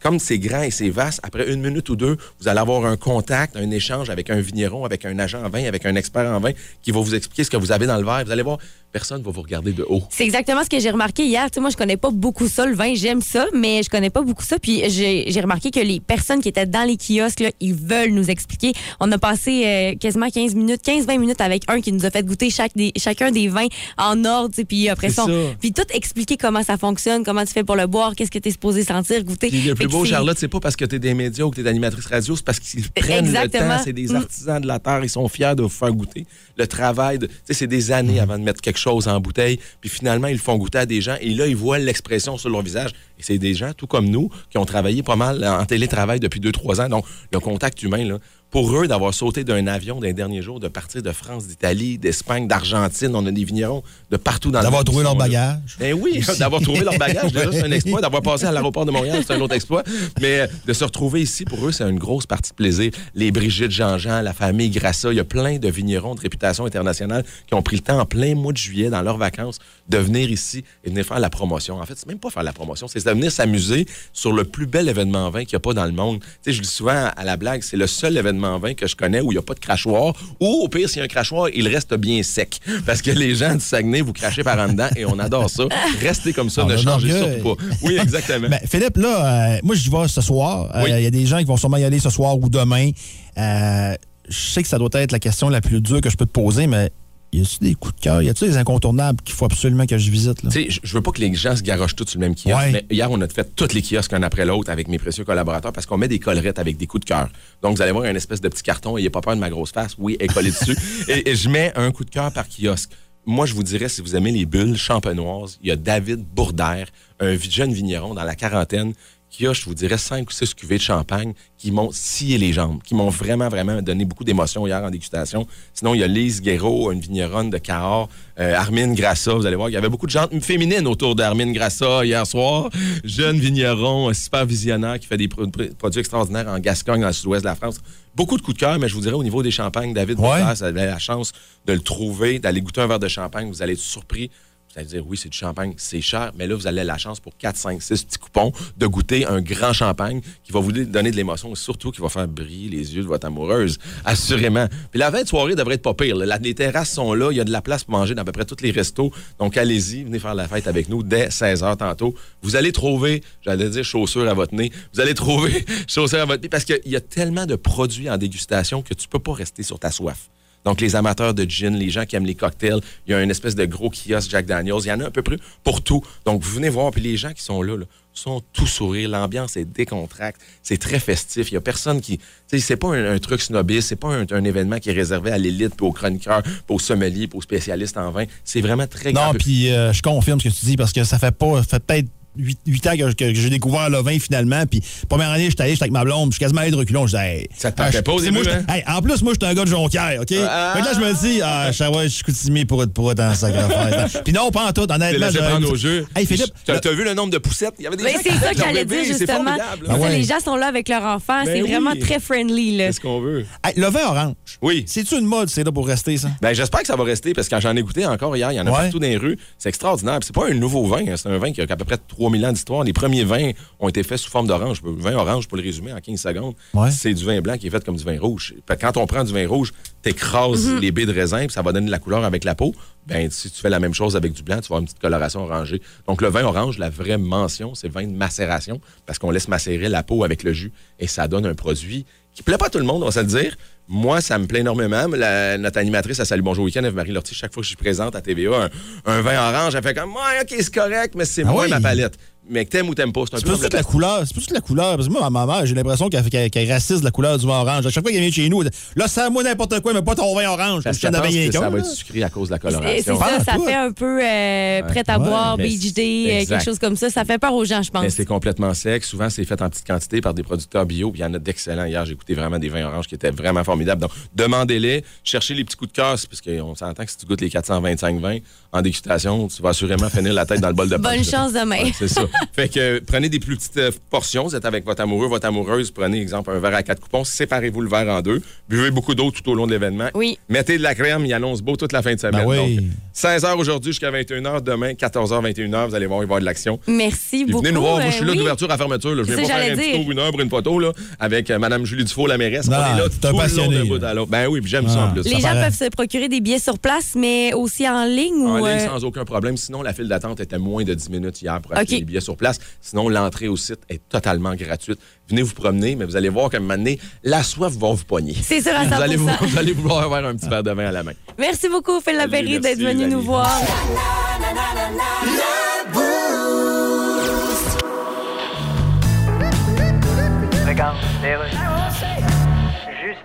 [0.00, 2.96] comme c'est grand et c'est vaste, après une minute ou deux, vous allez avoir un
[2.96, 6.38] contact, un échange avec un vigneron, avec un agent en vin, avec un expert en
[6.40, 8.24] vin qui va vous expliquer ce que vous avez dans le verre.
[8.24, 8.58] Vous allez voir,
[8.96, 10.02] personne ne va vous regarder de haut.
[10.08, 11.44] C'est exactement ce que j'ai remarqué hier.
[11.50, 12.94] Tu sais, moi, je connais pas beaucoup ça, le vin.
[12.94, 14.58] J'aime ça, mais je connais pas beaucoup ça.
[14.58, 18.30] Puis j'ai remarqué que les personnes qui étaient dans les kiosques, là, ils veulent nous
[18.30, 18.72] expliquer.
[19.00, 22.24] On a passé euh, quasiment 15 minutes, 15-20 minutes avec un qui nous a fait
[22.24, 23.66] goûter chaque des, chacun des vins
[23.98, 24.48] en ordre.
[24.54, 27.64] tu sais, Puis après ça, on- puis tout expliquer comment ça fonctionne, comment tu fais
[27.64, 29.48] pour le boire, qu'est-ce que tu es supposé sentir, goûter.
[29.48, 31.56] Puis le plus beau, Charlotte, c'est pas parce que tu es des médias ou que
[31.56, 33.64] tu es animatrice radio, c'est parce qu'ils prennent Exactement.
[33.64, 33.82] le temps.
[33.84, 34.16] C'est des Mm.
[34.16, 35.00] artisans de la terre.
[35.02, 36.24] Ils sont fiers de vous faire goûter.
[36.56, 39.58] Le travail, de- tu sais, c'est des années avant de mettre quelque chose en bouteille.
[39.80, 41.16] Puis finalement, ils font goûter à des gens.
[41.20, 42.90] Et là, ils voient l'expression sur leur visage.
[43.18, 46.40] Et c'est des gens, tout comme nous, qui ont travaillé pas mal en télétravail depuis
[46.40, 46.88] 2-3 ans.
[46.88, 48.18] Donc, le contact humain, là,
[48.50, 52.46] Pour eux, d'avoir sauté d'un avion d'un dernier jour, de partir de France, d'Italie, d'Espagne,
[52.46, 55.76] d'Argentine, on a des vignerons de partout dans le D'avoir monde qui trouvé leur bagage.
[55.80, 58.00] Ben oui, d'avoir trouvé leur bagage, déjà, c'est un exploit.
[58.00, 59.82] D'avoir passé à l'aéroport de Montréal, c'est un autre exploit.
[60.20, 62.92] Mais euh, de se retrouver ici, pour eux, c'est une grosse partie de plaisir.
[63.14, 67.24] Les Brigitte Jean-Jean, la famille Grassa, il y a plein de vignerons de réputation internationale
[67.48, 70.30] qui ont pris le temps en plein mois de juillet, dans leurs vacances, de venir
[70.30, 71.80] ici et de venir faire la promotion.
[71.80, 74.66] En fait, c'est même pas faire la promotion, c'est de venir s'amuser sur le plus
[74.66, 76.20] bel événement vin qu'il n'y a pas dans le monde.
[76.20, 78.35] Tu sais, je dis souvent à la blague, c'est le seul événement
[78.76, 81.00] que je connais où il n'y a pas de crachoir, ou au pire, s'il y
[81.00, 82.60] a un crachoir, il reste bien sec.
[82.84, 85.64] Parce que les gens du Saguenay, vous crachez par en dedans et on adore ça.
[86.00, 87.32] Restez comme ça, ne changez l'orgueil.
[87.42, 87.62] surtout pas.
[87.82, 88.48] Oui, exactement.
[88.50, 90.70] Ben, Philippe, là, euh, moi, j'y vais ce soir.
[90.74, 91.02] Euh, Il Oui.
[91.02, 92.90] y a des gens qui vont sûrement y aller ce soir ou demain.
[93.38, 93.94] Euh,
[94.28, 96.30] je sais que ça doit être la question la plus dure que je peux te
[96.32, 96.90] poser, mais
[97.32, 98.22] y a-tu des coups de cœur?
[98.22, 100.40] Y a-tu des incontournables qu'il faut absolument que je visite?
[100.42, 102.46] Tu sais, je- veux pas que les gens se garochent tous sur le même kiosque,
[102.56, 102.72] Ouais.
[102.72, 105.72] mais hier, on a fait tous les kiosques un après l'autre avec mes précieux collaborateurs
[105.72, 107.28] parce qu'on met des collerettes avec des coups de cœur.
[107.62, 109.72] Donc, vous allez voir un espèce de petit carton, ayez pas peur de ma grosse
[109.72, 110.76] face, oui, est collé dessus.
[111.08, 112.90] et, et je mets un coup de cœur par kiosque.
[113.28, 116.86] Moi, je vous dirais, si vous aimez les bulles champenoises, il y a David Bourdère,
[117.18, 118.92] un jeune vigneron dans la quarantaine,
[119.36, 122.52] qui a, je vous dirais, 5 ou 6 cuvées de champagne qui m'ont scié les
[122.54, 125.46] jambes, qui m'ont vraiment, vraiment donné beaucoup d'émotions hier en dégustation.
[125.74, 128.08] Sinon, il y a Lise Guéraud, une vigneronne de Cahors,
[128.40, 131.52] euh, Armine Grassa, vous allez voir, il y avait beaucoup de gens féminines autour d'Armine
[131.52, 132.70] Grassa hier soir.
[133.04, 137.06] Jeune vigneron, un super visionnaire qui fait des pro- pro- produits extraordinaires en Gascogne, dans
[137.08, 137.78] le sud-ouest de la France.
[138.14, 140.42] Beaucoup de coups de cœur, mais je vous dirais, au niveau des champagnes, David Ouais.
[140.54, 141.32] Vous avez la chance
[141.66, 144.30] de le trouver, d'aller goûter un verre de champagne, vous allez être surpris.
[144.76, 147.18] Vous allez dire, oui, c'est du champagne, c'est cher, mais là, vous avez la chance
[147.18, 151.10] pour 4, 5, 6 petits coupons de goûter un grand champagne qui va vous donner
[151.10, 154.66] de l'émotion et surtout qui va faire briller les yeux de votre amoureuse, assurément.
[154.90, 156.16] Puis la veille de soirée devrait être pas pire.
[156.16, 158.32] les terrasses sont là, il y a de la place pour manger dans à peu
[158.32, 159.10] près tous les restos.
[159.38, 162.14] Donc, allez-y, venez faire la fête avec nous dès 16h tantôt.
[162.42, 166.42] Vous allez trouver, j'allais dire chaussures à votre nez, vous allez trouver chaussures à votre
[166.42, 169.62] pied parce qu'il y a tellement de produits en dégustation que tu peux pas rester
[169.62, 170.28] sur ta soif.
[170.66, 173.30] Donc, les amateurs de gin, les gens qui aiment les cocktails, il y a une
[173.30, 174.80] espèce de gros kiosque Jack Daniels.
[174.84, 176.02] Il y en a un peu près pour tout.
[176.24, 176.90] Donc, vous venez voir.
[176.90, 179.08] Puis les gens qui sont là, là, sont tout sourire.
[179.08, 180.40] L'ambiance est décontracte.
[180.64, 181.52] C'est très festif.
[181.52, 182.18] Il y a personne qui...
[182.18, 183.88] Tu sais, c'est pas un, un truc snobiste.
[183.88, 186.80] C'est pas un, un événement qui est réservé à l'élite, puis aux chroniqueurs, puis aux
[186.80, 188.24] sommeliers, puis aux spécialistes en vin.
[188.42, 191.04] C'est vraiment très grand Non, puis euh, je confirme ce que tu dis parce que
[191.04, 194.64] ça fait pas, ça fait peut-être 8, ans que, que j'ai découvert le vin finalement.
[194.66, 196.76] Puis, première année, j'étais allé, j'étais avec ma blonde, puis je suis quasiment allé de
[196.76, 197.06] reculons.
[197.06, 198.74] Je disais, hey, Ça te tentait ah, pas au début, moi, hein?
[198.74, 200.34] hey, En plus, moi, j'étais un gars de Jonquière, OK?
[200.48, 200.72] Ah!
[200.74, 203.18] Fait que là, je me dis, ah, je je suis coutumier pour être pour être
[203.18, 204.22] dans sa affaire.
[204.24, 205.28] Puis non, pas en tout, honnêtement.
[205.32, 206.06] j'aurais- prendre au jeu.
[206.14, 207.74] Hey, Philippe, T'as vu le nombre de poussettes?
[207.78, 209.56] Il y avait des Mais gens c'est qui ça allait bébé, dire, c'est justement.
[209.98, 210.18] ouais.
[210.18, 211.44] Les gens sont là avec leur enfant.
[211.44, 212.76] Ben c'est vraiment très friendly.
[212.76, 212.86] Là.
[212.86, 213.44] C'est ce qu'on veut?
[213.64, 214.34] hey, le vin orange.
[214.62, 214.84] Oui.
[214.86, 216.28] C'est-tu une mode, c'est là pour rester, ça?
[216.40, 218.56] Ben, j'espère que ça va rester parce que quand j'en ai goûté encore hier, il
[218.56, 219.38] y en a partout dans les rues.
[219.58, 220.18] C'est extraordinaire.
[220.22, 221.14] C'est pas un nouveau vin, hein.
[221.16, 222.82] c'est un vin qui a à peu près 3000 ans d'histoire.
[222.84, 224.82] Les premiers vins ont été faits sous forme d'orange.
[224.84, 226.90] Le vin orange, pour le résumer en 15 secondes, Ouais.
[226.90, 228.54] c'est du vin blanc qui est fait comme du vin rouge.
[228.80, 231.86] Quand on prend du vin rouge, t'écrases les baies de raisin, puis ça va donner
[231.86, 232.74] de la couleur avec la peau.
[233.06, 234.98] Ben, si tu fais la même chose avec du blanc, tu vas avoir une petite
[235.00, 235.80] coloration orangée.
[236.08, 239.88] Donc, le vin orange, la vraie mention, c'est vin de macération, parce qu'on laisse macérer
[239.88, 242.78] la peau avec le jus, et ça donne un produit qui plaît pas à tout
[242.78, 243.56] le monde, on va se le dire.
[243.88, 245.06] Moi, ça me plaît énormément.
[245.08, 248.14] La- notre animatrice à Salut Bonjour Week-end, Eve-Marie Lortie, chaque fois que je suis présente
[248.16, 248.70] à TVA, un,
[249.12, 251.70] un vin orange, elle fait comme, ouais, OK, c'est correct, mais c'est Ah moins oui?
[251.70, 252.18] ma palette.
[252.48, 254.22] Mais que t'aimes ou t'aimes pas, c'est un C'est peu pas toute la couleur.
[254.24, 254.96] C'est pas toute la couleur.
[254.96, 257.86] Parce que moi, ma mère, j'ai l'impression qu'elle raciste la couleur du vin orange.
[257.86, 260.02] À chaque fois qu'elle vient chez nous, elle dit, là, ça moi n'importe quoi, mais
[260.02, 260.84] pas ton vin orange.
[260.84, 263.18] Parce pense rien que ça va être sucré à cause de la C'est c'est coloration.
[263.18, 266.56] ça, ça fait un peu euh, prêt à Ouais, boire, Beach c'est- Day, exact.
[266.58, 267.10] quelque chose comme ça.
[267.10, 268.12] Ça fait peur aux gens, je Mais pense.
[268.14, 269.02] c'est complètement sec.
[269.04, 271.10] Souvent, c'est fait en petite quantité par des producteurs bio.
[271.10, 271.84] Puis il y en a d'excellents.
[271.86, 274.00] Hier, j'ai écouté vraiment des vins oranges qui étaient vraiment formidables.
[274.02, 275.04] Donc, demandez-les.
[275.24, 276.16] Cherchez les petits coups de cœur.
[276.30, 278.38] Parce qu'on s'entend que si tu goûtes les 425 vins
[278.72, 281.90] en dégustation, tu vas assurément finir la tête dans le bol de Bonne chance demain.
[281.98, 282.22] C'est ça.
[282.52, 284.44] Fait que euh, prenez des plus petites euh, portions.
[284.44, 285.90] Vous êtes avec votre amoureux, votre amoureuse.
[285.90, 287.24] Prenez, exemple, un verre à quatre coupons.
[287.24, 288.40] Séparez-vous le verre en deux.
[288.68, 290.08] Buvez beaucoup d'eau tout au long de l'événement.
[290.14, 290.38] Oui.
[290.48, 291.24] Mettez de la crème.
[291.26, 292.46] Il annonce beau toute la fin de semaine.
[292.46, 292.76] Ben oui.
[292.76, 294.62] Donc, 16h aujourd'hui jusqu'à 21h.
[294.62, 295.88] Demain, 14h, 21h.
[295.88, 296.78] Vous allez voir, il va y avoir de l'action.
[296.86, 297.62] Merci Puis beaucoup.
[297.64, 297.96] venez nous voir.
[297.96, 298.38] Moi, je suis euh, là oui.
[298.38, 299.14] d'ouverture à fermeture.
[299.14, 299.22] Là.
[299.26, 301.84] Je viens pas faire un petit tour, une heure une photo là, avec euh, Mme
[301.86, 302.68] Julie Dufault, la mairesse.
[302.68, 304.08] Non, On est là tout le long passionné, d'un bout là.
[304.10, 304.30] à l'autre.
[304.30, 305.12] Ben oui, puis j'aime ça en Ah.
[305.14, 305.24] plus.
[305.24, 305.64] Les Ça gens paraît.
[305.70, 308.48] peuvent se procurer des billets sur place, mais aussi en ligne ou.
[308.48, 309.56] En ligne euh, sans aucun problème.
[309.56, 312.36] Sinon, la file d'attente était moins de 10 minutes hier pour acheter les billets sur
[312.36, 312.58] place.
[312.80, 315.00] Sinon, l'entrée au site est totalement gratuite.
[315.28, 318.04] Venez vous promener, mais vous allez voir qu'à un moment donné, la soif va vous
[318.04, 318.36] pogner.
[318.42, 320.70] C'est sûr à 100 Vous allez, vous, vous allez vouloir avoir un petit verre de
[320.70, 321.12] vin à la main.
[321.38, 323.50] Merci beaucoup, Phil Lapéry, d'être venu nous voir.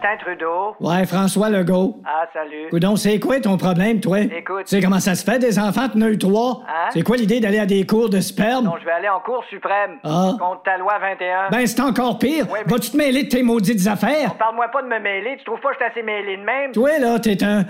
[0.01, 0.75] Justin Trudeau.
[0.79, 1.97] Ouais, François Legault.
[2.05, 2.69] Ah, salut.
[2.69, 4.19] Coudon, c'est quoi ton problème, toi?
[4.19, 4.65] Écoute.
[4.65, 6.63] Tu sais comment ça se fait, des enfants tenus trois?
[6.67, 6.89] Hein?
[6.91, 8.65] C'est quoi l'idée d'aller à des cours de sperme?
[8.65, 9.99] Non, je vais aller en cours suprême.
[10.03, 10.31] Ah.
[10.39, 11.49] Contre ta loi 21.
[11.51, 12.47] Ben, c'est encore pire.
[12.65, 14.35] Vas-tu te mêler de tes maudites affaires?
[14.35, 15.35] Parle-moi pas de me mêler.
[15.37, 16.71] Tu trouves pas que je suis assez mêlé de même?
[16.71, 17.65] Toi, là, t'es un.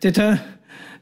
[0.00, 0.34] T'es un.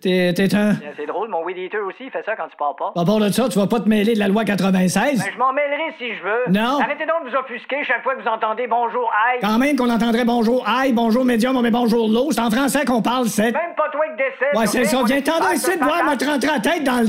[0.00, 0.74] T'es t'es un.
[0.96, 2.92] C'est drôle, mon weed eater aussi, il fait ça quand tu parles pas.
[3.00, 5.18] À part de ça, tu vas pas te mêler de la loi 96?
[5.18, 6.52] Ben, je m'en mêlerai si je veux.
[6.52, 6.80] Non.
[6.80, 9.40] Arrêtez donc de vous offusquer chaque fois que vous entendez bonjour, aïe.
[9.40, 12.28] Quand même qu'on entendrait bonjour, aïe, bonjour, médium, mais bonjour, l'eau.
[12.30, 13.52] C'est en français qu'on parle, c'est.
[13.52, 14.56] Même pas toi qui décède.
[14.56, 15.02] Ouais, c'est ça.
[15.04, 17.08] Viens t'en ici de voir, me rentrer la tête dans le.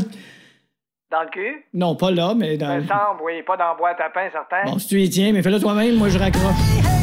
[1.10, 1.65] Dans le cul?
[1.73, 2.67] Non, pas là, mais dans.
[2.67, 4.63] Ça me semble, oui, pas dans le boîte à pain, certain.
[4.65, 6.96] Bon, si tu y tiens, mais fais-le toi-même, moi je raccroche.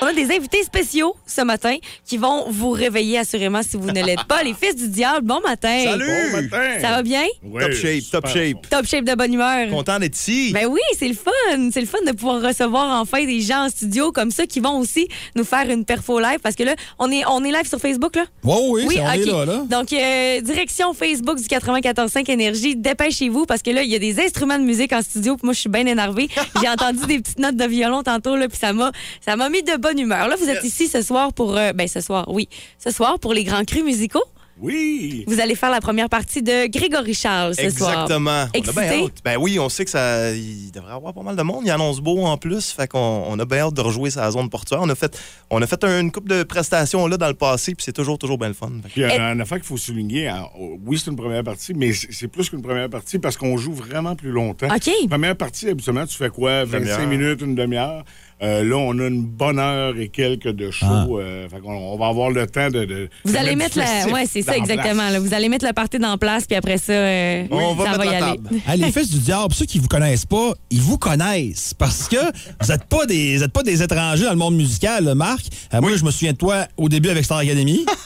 [0.00, 4.04] On a des invités spéciaux ce matin qui vont vous réveiller assurément si vous ne
[4.04, 4.42] l'êtes pas.
[4.42, 5.82] Les fils du diable, bon matin.
[5.84, 6.04] Salut!
[6.32, 6.80] Bon matin!
[6.80, 7.24] Ça va bien?
[7.42, 8.68] top shape, top shape.
[8.70, 9.68] Top shape de bonne humeur.
[9.70, 10.52] Content d'être ici.
[10.52, 11.70] Ben oui, c'est le fun.
[11.72, 14.78] C'est le fun de pouvoir recevoir enfin des gens en studio comme ça qui vont
[14.78, 17.78] aussi nous faire une perfo live parce que là, on est, on est live sur
[17.80, 18.24] Facebook, là?
[18.44, 19.62] Oh oui, oui, on est là, là.
[19.68, 22.76] Donc, euh, direction Facebook du 94.5 Énergie.
[22.76, 25.36] Dépêchez-vous parce que là, il y a des instruments de musique en studio.
[25.36, 26.28] Puis moi, je suis bien énervée.
[26.60, 28.92] J'ai entendu des petites notes de violon tantôt, là, puis ça m'a,
[29.24, 30.28] ça m'a mis de bonne humeur.
[30.28, 31.56] Là, vous êtes ici ce soir pour.
[31.56, 32.48] Euh, ben, ce soir, oui.
[32.78, 34.24] Ce soir pour les grands crus musicaux.
[34.58, 35.22] Oui.
[35.26, 38.30] Vous allez faire la première partie de Grégory Charles ce Exactement.
[38.30, 38.48] soir.
[38.54, 38.86] Exactement.
[38.86, 39.12] On a bien hâte.
[39.22, 41.60] Ben oui, on sait que ça, il devrait y avoir pas mal de monde.
[41.66, 42.70] Il annonce beau en plus.
[42.70, 44.80] Fait qu'on on a bien hâte de rejouer sa zone portuaire.
[44.80, 45.14] On a fait,
[45.50, 48.38] on a fait une coupe de prestations là dans le passé, puis c'est toujours, toujours
[48.38, 48.70] bien le fun.
[48.82, 50.28] Puis il y a une affaire qu'il faut souligner.
[50.28, 50.46] hein,
[50.86, 54.16] Oui, c'est une première partie, mais c'est plus qu'une première partie parce qu'on joue vraiment
[54.16, 54.68] plus longtemps.
[54.74, 54.90] OK.
[55.10, 56.64] Première partie, habituellement, tu fais quoi?
[56.64, 57.06] 25 demi-heure.
[57.08, 58.04] minutes, une demi-heure.
[58.42, 60.84] Euh, là, on a une bonne heure et quelques de show.
[60.86, 61.06] Ah.
[61.10, 62.84] euh, fait qu'on on va avoir le temps de.
[62.84, 64.08] de- Vous de allez mettre la.
[64.12, 65.08] Ouais, c'est ça, exactement.
[65.08, 65.18] là.
[65.18, 68.04] Vous allez mettre la partie dans place, puis après ça, euh, On va ça mettre
[68.04, 68.40] va y aller.
[68.68, 72.16] Hey, les fils du diable, ceux qui vous connaissent pas, ils vous connaissent parce que
[72.60, 75.46] vous n'êtes pas des vous êtes pas des étrangers dans le monde musical, là, Marc.
[75.72, 77.86] Euh, Moi, je me souviens de toi au début avec Star Academy.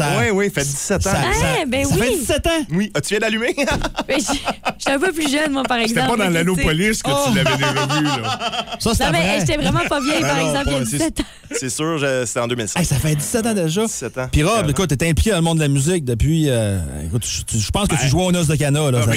[0.00, 1.10] Ça- Oui, oui, fait 17 ans.
[1.10, 2.00] ça- Ah, ça- ben ça oui.
[2.00, 2.66] fait 17 ans.
[2.72, 2.90] Oui.
[2.94, 3.54] Ah, tu viens d'allumer?
[4.08, 4.38] Mais je-
[4.78, 6.00] J'étais un peu plus jeune, moi, par exemple.
[6.00, 6.64] C'était pas dans mais tu sais.
[6.64, 7.28] l'Annopolis que Oh.
[7.28, 8.38] tu l'avais déjà vu, là.
[8.78, 9.36] Ça, c'est Non, mais vrai.
[9.40, 11.24] j'étais vraiment pas vieille, par non, exemple, il y a pas- c'est- 17 ans.
[11.52, 12.80] C'est sûr, je- c'était en 2005.
[12.80, 13.82] Hey, ça fait 17 ans déjà.
[13.84, 14.28] 17 ans.
[14.32, 16.46] Puis Rob, écoute, t'es impliqué dans le monde de la musique depuis.
[16.48, 18.90] euh, écoute, je je pense que tu jouais au noces de Cana.
[18.90, 19.10] Là, Ça-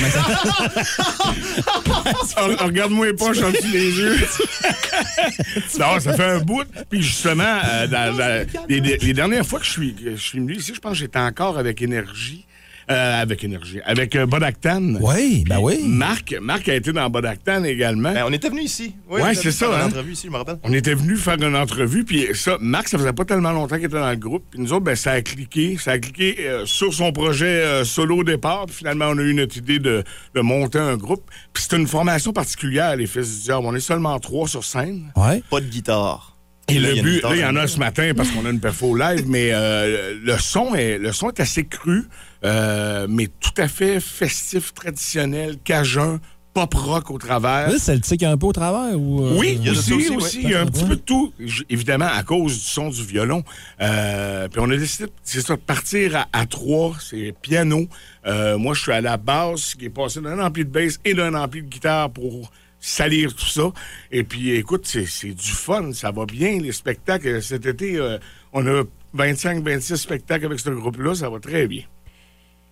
[2.38, 4.18] Ah, Regarde-moi les poches en dessous des yeux?
[5.80, 6.64] non, ça fait un bout.
[6.90, 10.40] Puis justement, euh, dans- dans- les, les dernières fois que je suis, que je suis
[10.40, 12.46] venu ici, je pense que j'étais encore avec énergie.
[12.92, 13.80] Euh, avec énergie.
[13.86, 14.96] Avec euh, Bodactan.
[15.00, 15.80] Oui, ben oui.
[15.88, 18.12] Marc, Marc a été dans Bodactan également.
[18.12, 18.94] Ben, on était venu ici.
[19.10, 19.82] Oui, Ouais, c'est ça, faire hein.
[19.84, 20.58] une entrevue ici, je me rappelle.
[20.64, 23.86] On était venu faire une entrevue, puis ça, Marc, ça faisait pas tellement longtemps qu'il
[23.86, 24.44] était dans le groupe.
[24.52, 25.78] Puis nous autres, ben, ça a cliqué.
[25.80, 28.66] Ça a cliqué euh, sur son projet euh, solo au départ.
[28.66, 30.04] Puis finalement, on a eu notre idée de,
[30.36, 31.24] de monter un groupe.
[31.54, 33.66] Puis c'est une formation particulière, les Fils du Diable.
[33.66, 35.10] On est seulement trois sur scène.
[35.16, 35.42] Ouais.
[35.50, 36.33] Pas de guitare.
[36.70, 38.60] Et là, le but, là, il y en a ce matin parce qu'on a une
[38.62, 42.04] perfo live, mais euh, le, son est, le son est assez cru,
[42.46, 46.20] euh, mais tout à fait festif, traditionnel, cajun,
[46.54, 47.70] pop rock au travers.
[47.70, 49.26] Là, c'est le tic un peu au travers ou.
[49.26, 50.44] euh, Oui, il y a aussi, ça aussi, aussi, ouais.
[50.46, 51.34] il y a un petit peu de tout.
[51.70, 53.44] Évidemment, à cause du son du violon.
[53.82, 57.88] Euh, puis on a décidé, c'est ça, de partir à, à trois, c'est piano.
[58.26, 61.14] Euh, moi, je suis à la basse, qui est passé d'un ampli de basse et
[61.14, 62.52] d'un ampli de guitare pour
[62.84, 63.72] salir tout ça.
[64.12, 67.42] Et puis, écoute, c'est du fun, ça va bien, les spectacles.
[67.42, 68.18] Cet été, euh,
[68.52, 68.84] on a
[69.16, 71.84] 25-26 spectacles avec ce groupe-là, ça va très bien.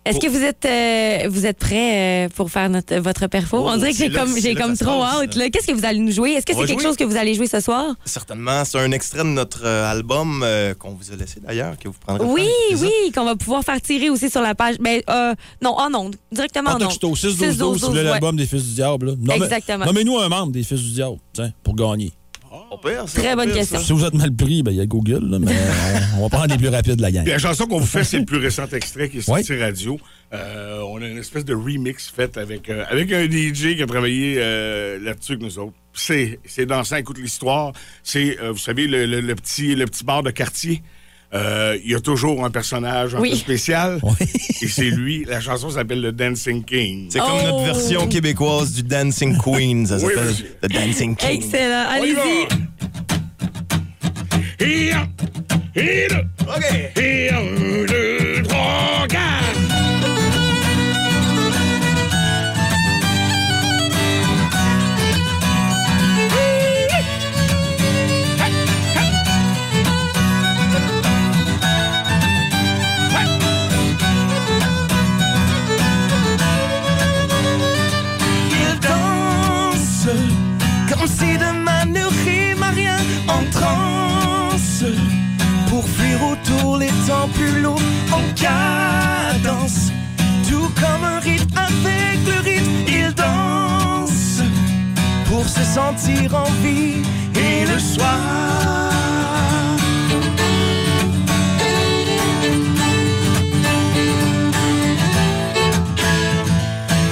[0.04, 3.58] Est-ce que vous êtes, euh, vous êtes prêts euh, pour faire notre, votre perfo?
[3.60, 5.36] Oh, On dirait que j'ai comme, j'ai comme trop hâte.
[5.36, 5.48] là.
[5.48, 6.32] Qu'est-ce que vous allez nous jouer?
[6.32, 6.82] Est-ce que c'est quelque jouer.
[6.82, 7.94] chose que vous allez jouer ce soir?
[8.04, 8.64] Certainement.
[8.64, 11.94] C'est un extrait de notre euh, album euh, qu'on vous a laissé d'ailleurs, que vous
[12.04, 12.26] prendrez.
[12.26, 12.48] Oui,
[12.80, 14.76] oui, qu'on va pouvoir faire tirer aussi sur la page.
[14.80, 16.88] Ben, euh, non, oh non, directement En non.
[16.88, 18.10] texto, 6 12 12 si vous voulez ouais.
[18.10, 19.06] l'album des Fils du Diable.
[19.06, 19.12] là.
[19.20, 19.84] Nommez- Exactement.
[19.86, 22.12] Nommez-nous un membre des Fils du Diable, tiens, pour gagner.
[22.70, 23.78] Au pire, c'est- Très bonne pire, question.
[23.78, 23.84] ça.
[23.84, 25.52] Si vous êtes mal pris, ben, il y a Google, là, mais
[26.14, 27.26] on, on va prendre les plus rapides de la gang.
[27.26, 29.42] La chanson qu'on vous fait, c'est le plus récent extrait qui est Ouais.
[29.42, 29.98] sorti radio.
[30.34, 33.86] Euh, on a une espèce de remix fait avec, euh, avec un DJ qui a
[33.86, 35.74] travaillé euh, là-dessus que nous autres.
[35.94, 37.72] C'est, c'est dansant, écoute l'histoire.
[38.02, 40.82] C'est, euh, vous savez, le, le- le petit, le petit bar de quartier.
[41.34, 43.30] Euh, Il y a toujours un personnage un Oui.
[43.30, 43.98] peu spécial.
[44.02, 44.26] Oui.
[44.60, 45.24] Et c'est lui.
[45.26, 47.06] La chanson s'appelle Le Dancing King.
[47.10, 47.46] C'est comme Oh!
[47.46, 49.86] notre version québécoise du Dancing Queen.
[49.86, 50.56] Ça Oui, s'appelle monsieur.
[50.62, 51.30] The Dancing King.
[51.30, 51.86] Excellent.
[51.88, 52.46] Allez-y.
[56.48, 58.21] OK.
[95.62, 97.02] Se sentir en vie
[97.34, 98.18] et le soir.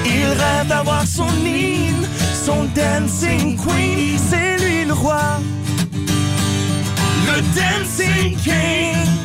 [0.04, 2.06] Il rêve d'avoir son hymne,
[2.44, 5.40] son dancing queen, c'est lui le roi.
[7.26, 9.19] Le dancing king.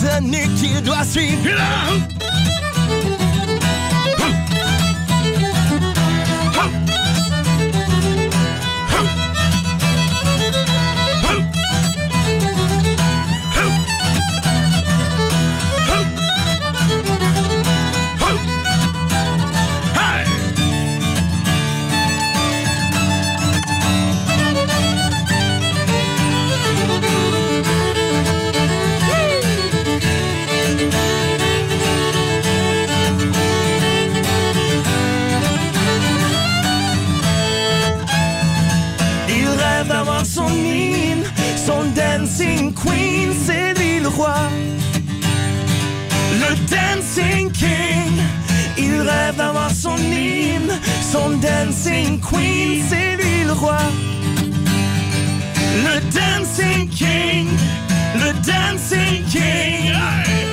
[0.00, 1.04] Sans retenue qu'il doit
[51.40, 53.78] dancing queen, c'est lui le roi?
[55.84, 57.48] Le dancing king,
[58.14, 60.47] le dancing king.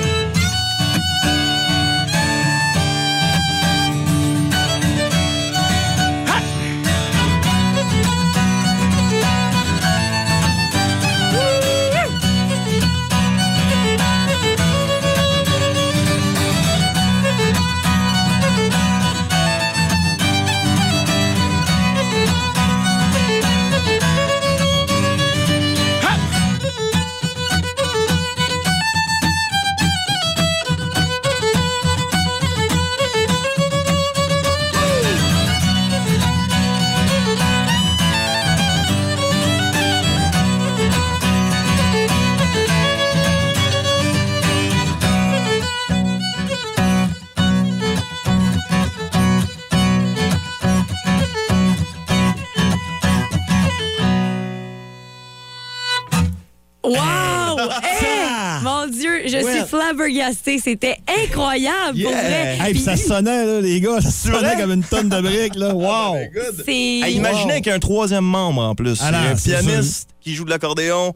[60.62, 62.58] C'était incroyable, pour vrai.
[62.60, 64.00] Hey, puis ça sonnait, là, les gars.
[64.00, 64.56] Ça sonnait vrai?
[64.60, 65.74] comme une tonne de briques, là.
[65.74, 66.16] Wow!
[66.64, 66.72] C'est.
[66.72, 68.98] Hey, imaginez qu'il y a un troisième membre en plus.
[69.02, 71.14] Ah un pianiste qui joue de l'accordéon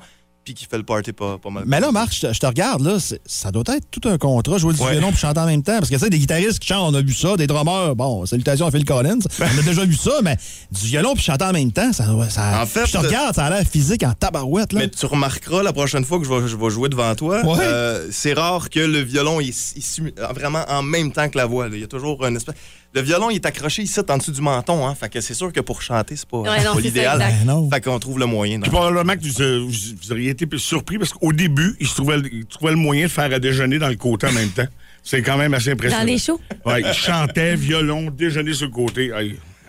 [0.50, 1.62] puis qui fait le party pas, pas mal.
[1.66, 4.80] Mais là, Marc, je te, regarde, là, ça doit être tout un contrat, jouer du
[4.82, 4.92] Ouais.
[4.92, 5.78] violon puis chanter en même temps.
[5.78, 8.26] Parce que, tu sais, des guitaristes qui chantent, on a vu ça, des drummers, bon,
[8.26, 10.36] salutations à Phil Collins, on a déjà vu ça, mais
[10.72, 13.44] du violon puis chanter en même temps, ça, ça En fait, je te regarde, ça
[13.46, 14.80] a l'air physique en tabarouette, là.
[14.80, 17.58] Mais tu remarqueras la prochaine fois que je vais, je vais jouer devant toi, Ouais.
[17.62, 21.68] euh, c'est rare que le violon simu- vraiment en même temps que la voix.
[21.68, 21.76] là.
[21.76, 22.54] Il y a toujours un espèce.
[22.92, 24.94] Le violon il est accroché ici en dessous du menton, hein.
[24.96, 27.18] Fait que c'est sûr que pour chanter c'est pas, Ouais, c'est non, pas l'idéal.
[27.18, 27.70] Ben non.
[27.70, 28.58] Fait qu'on trouve le moyen.
[28.60, 31.94] Puis probablement que vous, euh, vous- vous auriez été surpris parce qu'au début, ils se
[31.94, 34.66] trouvaient, ils trouvaient le moyen de faire à déjeuner dans le côté en même temps.
[35.04, 36.02] C'est quand même assez impressionnant.
[36.04, 36.40] Dans les shows?
[36.66, 39.10] Ouais, ils chantaient, violon, déjeuner sur le côté.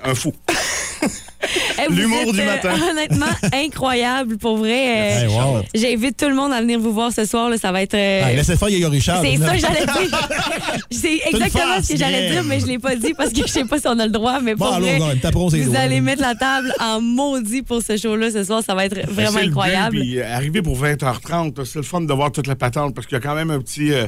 [0.03, 0.33] Un fou.
[1.89, 2.73] Eh, L'humour du euh, matin.
[2.91, 4.71] honnêtement, incroyable, pour vrai.
[4.71, 5.61] euh, Hey, wow.
[5.73, 7.49] J'invite tout le monde à venir vous voir ce soir.
[7.49, 7.93] Là, ça va être.
[7.95, 9.21] euh, Ah, laissez faire Yaya Richard.
[9.23, 10.29] c'est ça que j'allais dire.
[10.91, 13.47] C'est exactement farce, ce que j'allais dire, mais je l'ai pas dit parce que je
[13.51, 14.39] sais pas si on a le droit.
[14.41, 18.31] Mais Bon, pour allons, vrai, vous allez mettre la table en maudit pour ce show-là
[18.31, 18.61] ce soir.
[18.65, 19.97] Ça va être vraiment C'est le but, incroyable.
[19.99, 23.15] puis, arriver pour 20h30, là, c'est le fun de voir toute la patente parce qu'il
[23.15, 24.07] y a quand même un petit, euh,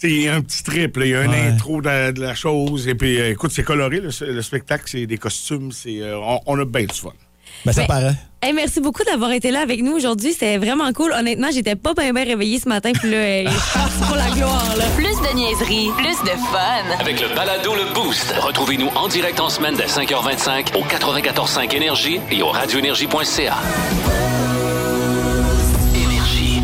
[0.00, 1.40] tu sais, il y a un petit trip, il y a un Ouais.
[1.52, 2.86] intro de, de la chose.
[2.88, 6.40] Et puis, euh, écoute, c'est coloré, le, le spectacle, c'est des costumes, c'est, euh, on,
[6.46, 7.10] on a bien du fun.
[7.64, 8.14] Ben, ça Ben, paraît.
[8.42, 10.34] Hey, merci beaucoup d'avoir été là avec nous aujourd'hui.
[10.38, 11.12] C'est vraiment cool.
[11.12, 12.92] Honnêtement, j'étais pas bien bien réveillée ce matin.
[12.92, 14.74] Puis là, je suis partie pour la gloire.
[14.76, 14.84] Là.
[14.96, 17.00] Plus de niaiserie, plus de fun.
[17.00, 18.34] Avec le balado Le Boost.
[18.38, 23.56] Retrouvez-nous en direct en semaine dès 5h25 au 94.5 Énergie et au radioénergie.ca.
[25.94, 26.60] Énergie.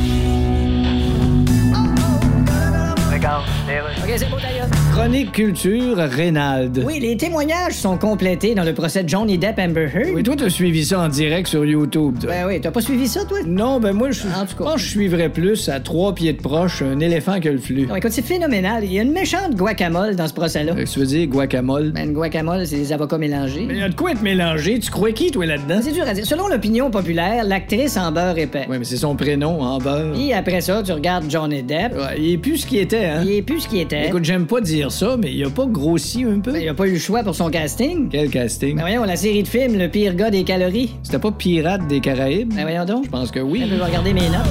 [4.02, 4.79] OK, c'est d'ailleurs.
[4.92, 6.82] Chronique culture, Reynald.
[6.84, 10.10] Oui, les témoignages sont complétés dans le procès de Johnny Depp Amber Heard.
[10.14, 12.18] Oui, toi, t'as suivi ça en direct sur YouTube.
[12.20, 12.30] toi.
[12.30, 13.38] Ben oui, t'as pas suivi ça, toi?
[13.46, 14.64] Non, ben moi, je En tout cas.
[14.64, 17.86] pense que je suivrais plus à trois pieds de proche un éléphant que le flux.
[17.86, 18.84] Non, écoute, c'est phénoménal.
[18.84, 20.74] Il y a une méchante guacamole dans ce procès-là.
[20.74, 21.92] Que tu veux dire, guacamole?
[21.92, 23.64] Ben, une guacamole, c'est des avocats mélangés.
[23.66, 24.78] Mais il y a de quoi être mélangé?
[24.80, 25.80] Tu crois qui, toi, là-dedans?
[25.82, 26.26] C'est dur à dire.
[26.26, 28.66] Selon l'opinion populaire, l'actrice en beurre épais.
[28.68, 30.12] Oui, mais c'est son prénom, en beurre.
[30.14, 31.94] Puis après ça, tu regardes Johnny Depp.
[31.94, 33.22] Ouais, il est plus ce qu'il était, hein?
[33.24, 34.08] Il est plus ce qu'il était.
[34.08, 36.52] Écoute, j'aime pas dire ça, mais il a pas grossi un peu.
[36.52, 38.08] Ben, il a pas eu le choix pour son casting.
[38.08, 38.76] Quel casting?
[38.76, 40.94] Ben voyons, la série de films, le pire gars des calories.
[41.02, 42.54] C'était pas Pirate des Caraïbes?
[42.54, 43.04] Ben voyons donc.
[43.04, 43.64] Je pense que oui.
[43.68, 44.46] Je vais regarder mes notes.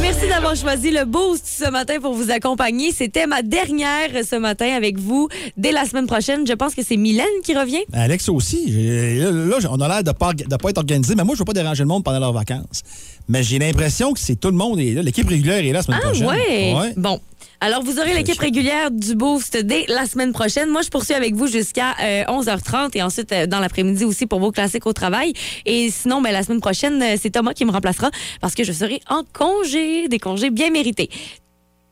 [0.00, 2.92] Merci d'avoir choisi le Boost ce matin pour vous accompagner.
[2.92, 5.28] C'était ma dernière ce matin avec vous.
[5.56, 7.82] Dès la semaine prochaine, je pense que c'est Mylène qui revient.
[7.92, 8.66] Alex aussi.
[8.70, 11.38] Là, là, on a l'air de ne pas, de pas être organisé, mais moi, je
[11.38, 12.82] ne veux pas déranger le monde pendant leurs vacances.
[13.28, 15.02] Mais j'ai l'impression que c'est tout le monde est là.
[15.02, 16.26] L'équipe régulière est là la semaine Ah prochaine.
[16.28, 16.74] ouais.
[16.74, 16.92] Ouais.
[16.96, 17.20] Bon.
[17.60, 20.70] Alors, vous aurez l'équipe régulière du Boost dès la semaine prochaine.
[20.70, 24.38] Moi, je poursuis avec vous jusqu'à euh, 11h30 et ensuite euh, dans l'après-midi aussi pour
[24.38, 25.32] vos classiques au travail.
[25.66, 28.70] Et sinon, ben, la semaine prochaine, euh, c'est Thomas qui me remplacera parce que je
[28.70, 31.10] serai en congé, des congés bien mérités.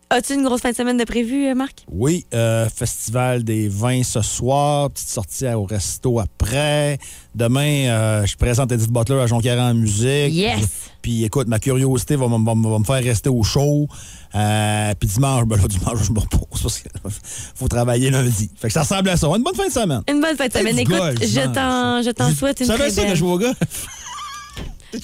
[0.09, 1.84] As-tu une grosse fin de semaine de prévu, euh, Marc?
[1.90, 6.98] Oui, euh, Festival des vins ce soir, petite sortie au resto après.
[7.34, 10.32] Demain, euh, je présente Edith Butler à Jonquière en musique.
[10.32, 10.61] Yes!
[11.02, 13.88] Puis écoute, ma curiosité va, me- va me- va me faire rester au chaud.
[14.36, 16.90] Euh, puis dimanche, ben là, dimanche, je me repose parce qu'il
[17.57, 18.48] faut travailler lundi.
[18.57, 19.26] Fait que ça ressemble à ça.
[19.26, 20.02] Une bonne fin de semaine.
[20.09, 20.78] Une bonne fin de semaine.
[20.78, 23.40] Écoute, je t'en, je souhaite une Tu savais ça que je joue au?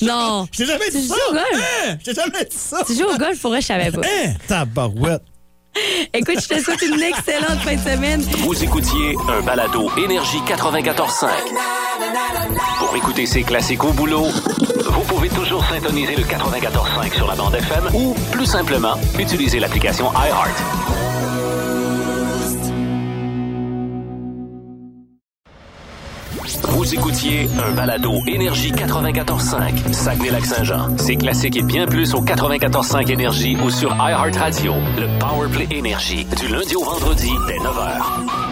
[0.00, 0.46] Non.
[0.52, 1.20] Je t'ai jamais Tu dit joues ça!
[1.30, 1.44] au golf?
[1.86, 1.96] Hein?
[2.00, 2.78] Je t'ai jamais dit ça!
[2.86, 4.00] Tu joues au golf, pour vrai, je savais pas.
[4.06, 4.32] Hein?
[4.48, 5.22] Tabarouette!
[6.12, 8.20] Écoute, je te souhaite une excellente fin de semaine.
[8.38, 11.28] Vous écoutiez un balado Énergie 94.5.
[12.78, 17.54] Pour écouter ces classiques au boulot, vous pouvez toujours syntoniser le 94.5 sur la bande
[17.54, 20.52] FM ou, plus simplement, utiliser l'application iHeart.
[26.68, 30.96] Vous écoutiez un balado Énergie 94.5, Saguenay-Lac-Saint-Jean.
[30.98, 34.74] Ces classiques et bien plus au 94.5 Énergie ou sur iHeartRadio.
[34.96, 38.51] Le Powerplay Énergie, du lundi au vendredi dès 9h.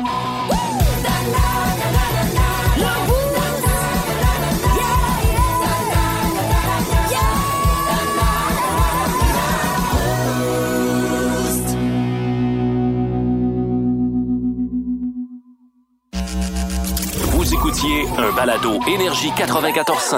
[17.61, 20.17] Écoutiez un balado Énergie 94.5.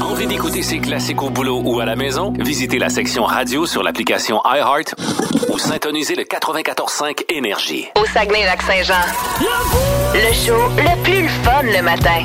[0.00, 2.32] Envie d'écouter ces classiques au boulot ou à la maison?
[2.38, 4.94] Visitez la section radio sur l'application iHeart
[5.50, 7.88] ou syntonisez le 94.5 Énergie.
[8.00, 9.04] Au Saguenay-Lac-Saint-Jean.
[10.14, 12.24] Le show le plus fun le matin.